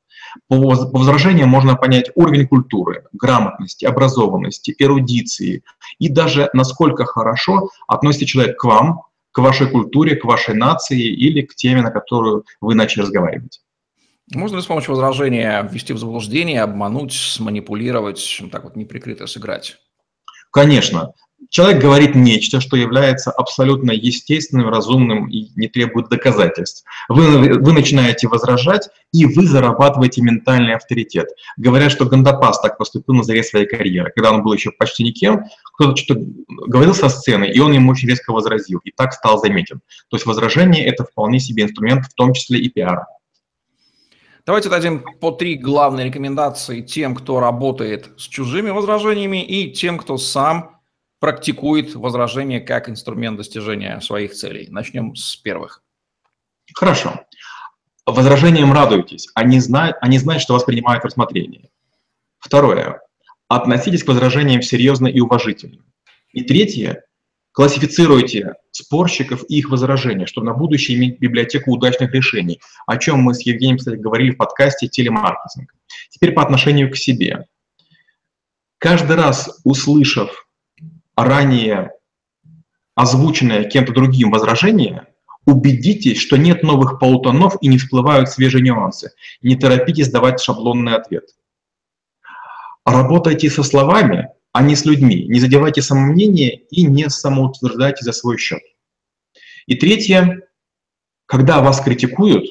По, 0.47 0.57
по 0.57 0.99
возражениям 0.99 1.49
можно 1.49 1.75
понять 1.75 2.11
уровень 2.15 2.47
культуры, 2.47 3.05
грамотности, 3.13 3.85
образованности, 3.85 4.75
эрудиции 4.77 5.63
и 5.97 6.09
даже 6.09 6.49
насколько 6.53 7.05
хорошо 7.05 7.69
относится 7.87 8.25
человек 8.25 8.57
к 8.57 8.63
вам, 8.63 9.01
к 9.31 9.39
вашей 9.39 9.69
культуре, 9.69 10.15
к 10.15 10.25
вашей 10.25 10.55
нации 10.55 11.01
или 11.01 11.41
к 11.41 11.55
теме, 11.55 11.81
на 11.81 11.91
которую 11.91 12.45
вы 12.61 12.75
начали 12.75 13.03
разговаривать. 13.03 13.61
Можно 14.33 14.57
ли 14.57 14.61
с 14.61 14.65
помощью 14.65 14.93
возражения 14.93 15.67
ввести 15.69 15.93
в 15.93 15.97
заблуждение, 15.97 16.61
обмануть, 16.61 17.13
сманипулировать, 17.13 18.41
так 18.51 18.63
вот 18.63 18.75
неприкрыто 18.75 19.25
сыграть? 19.25 19.77
Конечно. 20.51 21.13
Человек 21.49 21.81
говорит 21.81 22.15
нечто, 22.15 22.59
что 22.59 22.75
является 22.75 23.31
абсолютно 23.31 23.91
естественным, 23.91 24.69
разумным 24.69 25.27
и 25.29 25.49
не 25.55 25.67
требует 25.67 26.09
доказательств. 26.09 26.83
Вы, 27.07 27.53
вы 27.59 27.73
начинаете 27.73 28.27
возражать, 28.27 28.89
и 29.11 29.25
вы 29.25 29.47
зарабатываете 29.47 30.21
ментальный 30.21 30.75
авторитет. 30.75 31.29
Говорят, 31.57 31.91
что 31.91 32.05
Гандапас 32.05 32.59
так 32.59 32.77
поступил 32.77 33.15
на 33.15 33.23
заре 33.23 33.43
своей 33.43 33.65
карьеры. 33.65 34.11
Когда 34.13 34.31
он 34.31 34.43
был 34.43 34.53
еще 34.53 34.71
почти 34.71 35.03
никем, 35.03 35.45
кто-то 35.73 35.95
что-то 35.95 36.21
говорил 36.67 36.93
со 36.93 37.09
сцены, 37.09 37.45
и 37.45 37.59
он 37.59 37.71
ему 37.71 37.91
очень 37.91 38.09
резко 38.09 38.31
возразил, 38.31 38.79
и 38.83 38.91
так 38.91 39.13
стал 39.13 39.39
заметен. 39.39 39.81
То 40.09 40.17
есть 40.17 40.25
возражение– 40.25 40.85
это 40.85 41.03
вполне 41.05 41.39
себе 41.39 41.63
инструмент, 41.63 42.05
в 42.05 42.13
том 42.13 42.33
числе 42.33 42.59
и 42.59 42.69
пиара. 42.69 43.07
Давайте 44.45 44.69
дадим 44.69 45.03
по 45.19 45.31
три 45.31 45.55
главные 45.55 46.07
рекомендации 46.07 46.81
тем, 46.81 47.15
кто 47.15 47.39
работает 47.39 48.09
с 48.17 48.23
чужими 48.23 48.71
возражениями 48.71 49.43
и 49.43 49.71
тем, 49.71 49.97
кто 49.97 50.17
сам 50.17 50.78
практикует 51.19 51.95
возражения 51.95 52.59
как 52.59 52.89
инструмент 52.89 53.37
достижения 53.37 53.99
своих 54.01 54.33
целей. 54.33 54.67
Начнем 54.69 55.15
с 55.15 55.35
первых. 55.35 55.83
Хорошо. 56.73 57.25
Возражениям 58.05 58.73
радуйтесь. 58.73 59.27
Они 59.35 59.59
знают, 59.59 59.97
они 60.01 60.17
знают, 60.17 60.41
что 60.41 60.53
вас 60.53 60.63
принимают 60.63 61.03
в 61.03 61.05
рассмотрение. 61.05 61.69
Второе. 62.39 63.01
Относитесь 63.47 64.03
к 64.03 64.07
возражениям 64.07 64.61
серьезно 64.61 65.07
и 65.07 65.19
уважительно. 65.19 65.83
И 66.31 66.43
третье. 66.43 67.03
Классифицируйте 67.51 68.53
спорщиков 68.71 69.43
и 69.49 69.57
их 69.57 69.69
возражения, 69.69 70.27
чтобы 70.27 70.47
на 70.47 70.53
будущее 70.53 70.97
иметь 70.97 71.19
библиотеку 71.19 71.71
удачных 71.71 72.13
решений, 72.13 72.61
о 72.85 72.97
чем 72.97 73.19
мы 73.19 73.33
с 73.33 73.41
Евгением, 73.41 73.77
кстати, 73.77 73.95
говорили 73.95 74.31
в 74.31 74.37
подкасте 74.37 74.87
«Телемаркетинг». 74.87 75.73
Теперь 76.09 76.31
по 76.31 76.43
отношению 76.43 76.91
к 76.91 76.95
себе. 76.95 77.47
Каждый 78.77 79.17
раз, 79.17 79.59
услышав 79.65 80.47
ранее 81.23 81.91
озвученное 82.95 83.63
кем-то 83.63 83.93
другим 83.93 84.31
возражение, 84.31 85.07
убедитесь, 85.45 86.19
что 86.19 86.37
нет 86.37 86.63
новых 86.63 86.99
полутонов 86.99 87.55
и 87.61 87.67
не 87.67 87.77
всплывают 87.77 88.29
свежие 88.29 88.61
нюансы. 88.61 89.11
Не 89.41 89.55
торопитесь 89.55 90.11
давать 90.11 90.41
шаблонный 90.41 90.95
ответ. 90.95 91.29
Работайте 92.85 93.49
со 93.49 93.63
словами, 93.63 94.29
а 94.51 94.61
не 94.61 94.75
с 94.75 94.85
людьми. 94.85 95.25
Не 95.27 95.39
задевайте 95.39 95.81
самомнение 95.81 96.57
и 96.71 96.83
не 96.83 97.09
самоутверждайте 97.09 98.03
за 98.03 98.11
свой 98.11 98.37
счет. 98.37 98.61
И 99.65 99.75
третье, 99.75 100.47
когда 101.25 101.61
вас 101.61 101.81
критикуют, 101.81 102.45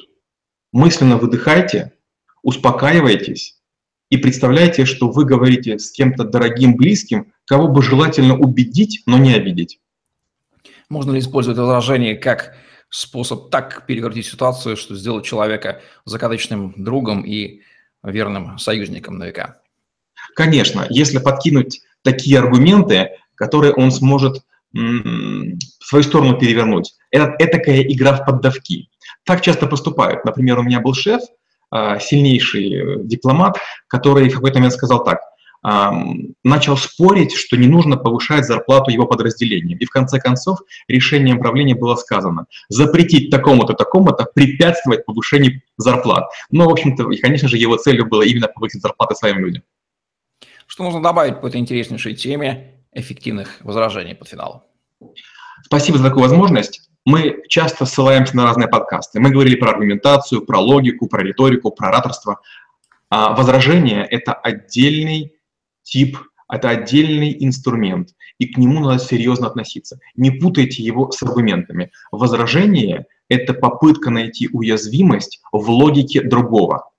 мысленно 0.71 1.17
выдыхайте, 1.17 1.93
успокаивайтесь 2.41 3.58
и 4.09 4.17
представляйте, 4.17 4.85
что 4.85 5.09
вы 5.09 5.25
говорите 5.25 5.77
с 5.77 5.91
кем-то 5.91 6.23
дорогим, 6.23 6.75
близким, 6.75 7.31
кого 7.45 7.67
бы 7.67 7.83
желательно 7.83 8.37
убедить, 8.37 9.03
но 9.05 9.17
не 9.17 9.33
обидеть. 9.33 9.79
Можно 10.89 11.11
ли 11.11 11.19
использовать 11.19 11.57
это 11.57 11.65
выражение 11.65 12.15
как 12.15 12.55
способ 12.89 13.51
так 13.51 13.85
перевертить 13.85 14.25
ситуацию, 14.25 14.77
что 14.77 14.95
сделать 14.95 15.25
человека 15.25 15.81
закадочным 16.05 16.73
другом 16.75 17.23
и 17.23 17.61
верным 18.01 18.57
союзником 18.57 19.19
на 19.19 19.25
века? 19.25 19.61
Конечно, 20.35 20.87
если 20.89 21.19
подкинуть 21.19 21.81
такие 22.01 22.39
аргументы, 22.39 23.11
которые 23.35 23.73
он 23.73 23.91
сможет 23.91 24.43
в 24.71 25.57
свою 25.81 26.03
сторону 26.03 26.37
перевернуть. 26.37 26.93
Это, 27.11 27.35
такая 27.37 27.81
игра 27.81 28.13
в 28.13 28.25
поддавки. 28.25 28.89
Так 29.23 29.41
часто 29.41 29.65
поступают. 29.65 30.25
Например, 30.25 30.59
у 30.59 30.63
меня 30.63 30.79
был 30.79 30.93
шеф, 30.93 31.21
сильнейший 31.71 32.73
э, 32.73 33.03
дипломат, 33.03 33.57
который 33.87 34.29
в 34.29 34.35
какой-то 34.35 34.59
момент 34.59 34.73
сказал 34.73 35.03
так, 35.03 35.19
начал 35.61 36.77
спорить, 36.77 37.35
что 37.35 37.57
не 37.57 37.67
нужно 37.67 37.97
повышать 37.97 38.45
зарплату 38.45 38.91
его 38.91 39.05
подразделениям. 39.05 39.77
И 39.77 39.83
в 39.83 39.89
конце 39.89 40.17
концов 40.17 40.59
решением 40.87 41.39
правления 41.39 41.75
было 41.75 41.95
сказано 41.95 42.45
запретить 42.69 43.29
такому-то, 43.29 43.73
такому-то 43.73 44.25
препятствовать 44.33 45.05
повышению 45.05 45.61
зарплат. 45.75 46.29
Но, 46.49 46.65
в 46.65 46.71
общем-то, 46.71 47.11
и, 47.11 47.17
конечно 47.17 47.49
же, 47.49 47.57
его 47.57 47.75
целью 47.75 48.05
было 48.05 48.21
именно 48.21 48.47
повысить 48.47 48.81
зарплаты 48.81 49.15
своим 49.15 49.39
людям. 49.39 49.63
Что 50.65 50.85
нужно 50.85 51.03
добавить 51.03 51.41
по 51.41 51.47
этой 51.47 51.59
интереснейшей 51.59 52.13
теме 52.13 52.75
эффективных 52.93 53.57
возражений 53.59 54.15
под 54.15 54.29
финал? 54.29 54.71
Спасибо 55.65 55.97
за 55.97 56.05
такую 56.05 56.23
возможность. 56.23 56.88
Мы 57.09 57.41
часто 57.47 57.87
ссылаемся 57.87 58.37
на 58.37 58.43
разные 58.43 58.67
подкасты. 58.67 59.19
Мы 59.19 59.31
говорили 59.31 59.55
про 59.55 59.71
аргументацию, 59.71 60.45
про 60.45 60.59
логику, 60.59 61.07
про 61.07 61.23
риторику, 61.23 61.71
про 61.71 61.87
ораторство. 61.87 62.39
А 63.09 63.33
возражение– 63.33 64.05
это 64.11 64.33
отдельный 64.33 65.33
тип 65.81 66.19
это 66.51 66.69
отдельный 66.69 67.35
инструмент, 67.39 68.09
и 68.39 68.47
к 68.47 68.57
нему 68.57 68.79
надо 68.79 69.03
серьезно 69.03 69.47
относиться. 69.47 69.99
Не 70.15 70.31
путайте 70.31 70.81
его 70.83 71.11
с 71.11 71.21
аргументами. 71.21 71.91
Возражение– 72.11 73.05
это 73.29 73.53
попытка 73.53 74.09
найти 74.09 74.49
уязвимость 74.51 75.41
в 75.51 75.69
логике 75.69 76.21
другого. 76.21 76.89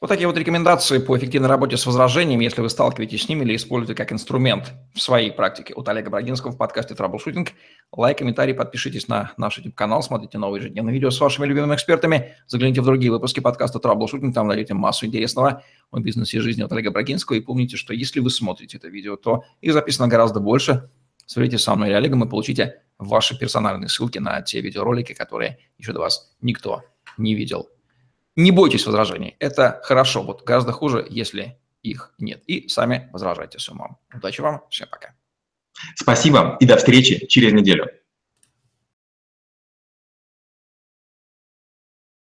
Вот 0.00 0.06
такие 0.06 0.26
вот 0.26 0.38
рекомендации 0.38 0.96
по 0.96 1.18
эффективной 1.18 1.50
работе 1.50 1.76
с 1.76 1.84
возражениями, 1.84 2.44
если 2.44 2.62
вы 2.62 2.70
сталкиваетесь 2.70 3.24
с 3.24 3.28
ними 3.28 3.44
или 3.44 3.54
используете 3.54 3.94
как 3.94 4.12
инструмент 4.12 4.72
в 4.94 4.98
своей 4.98 5.30
практике. 5.30 5.74
От 5.74 5.90
Олега 5.90 6.08
Брагинского 6.08 6.52
в 6.52 6.56
подкасте 6.56 6.94
«Траблшутинг». 6.94 7.50
Лайк, 7.92 8.16
комментарий, 8.16 8.54
подпишитесь 8.54 9.08
на 9.08 9.32
наш 9.36 9.58
YouTube-канал, 9.58 10.02
смотрите 10.02 10.38
новые 10.38 10.62
ежедневные 10.62 10.94
видео 10.94 11.10
с 11.10 11.20
вашими 11.20 11.44
любимыми 11.44 11.74
экспертами, 11.74 12.34
загляните 12.46 12.80
в 12.80 12.86
другие 12.86 13.12
выпуски 13.12 13.40
подкаста 13.40 13.78
«Траблшутинг», 13.78 14.34
там 14.34 14.46
найдете 14.46 14.72
массу 14.72 15.04
интересного 15.04 15.64
о 15.90 16.00
бизнесе 16.00 16.38
и 16.38 16.40
жизни 16.40 16.62
от 16.62 16.72
Олега 16.72 16.90
Брагинского. 16.90 17.36
И 17.36 17.40
помните, 17.40 17.76
что 17.76 17.92
если 17.92 18.20
вы 18.20 18.30
смотрите 18.30 18.78
это 18.78 18.88
видео, 18.88 19.16
то 19.16 19.44
их 19.60 19.74
записано 19.74 20.08
гораздо 20.08 20.40
больше. 20.40 20.88
Смотрите 21.26 21.58
со 21.58 21.74
мной 21.74 21.88
или 21.88 21.94
Олегом 21.96 22.24
и 22.24 22.26
получите 22.26 22.84
ваши 22.96 23.38
персональные 23.38 23.90
ссылки 23.90 24.16
на 24.16 24.40
те 24.40 24.62
видеоролики, 24.62 25.12
которые 25.12 25.58
еще 25.76 25.92
до 25.92 26.00
вас 26.00 26.34
никто 26.40 26.84
не 27.18 27.34
видел. 27.34 27.68
Не 28.36 28.50
бойтесь 28.50 28.86
возражений. 28.86 29.36
Это 29.38 29.80
хорошо. 29.82 30.22
Вот 30.22 30.44
гораздо 30.44 30.72
хуже, 30.72 31.06
если 31.08 31.58
их 31.82 32.12
нет. 32.18 32.42
И 32.46 32.68
сами 32.68 33.08
возражайте 33.12 33.58
с 33.58 33.68
умом. 33.68 33.98
Удачи 34.14 34.40
вам. 34.40 34.62
Всем 34.70 34.88
пока. 34.90 35.14
Спасибо 35.94 36.56
и 36.60 36.66
до 36.66 36.76
встречи 36.76 37.26
через 37.26 37.52
неделю. 37.52 37.90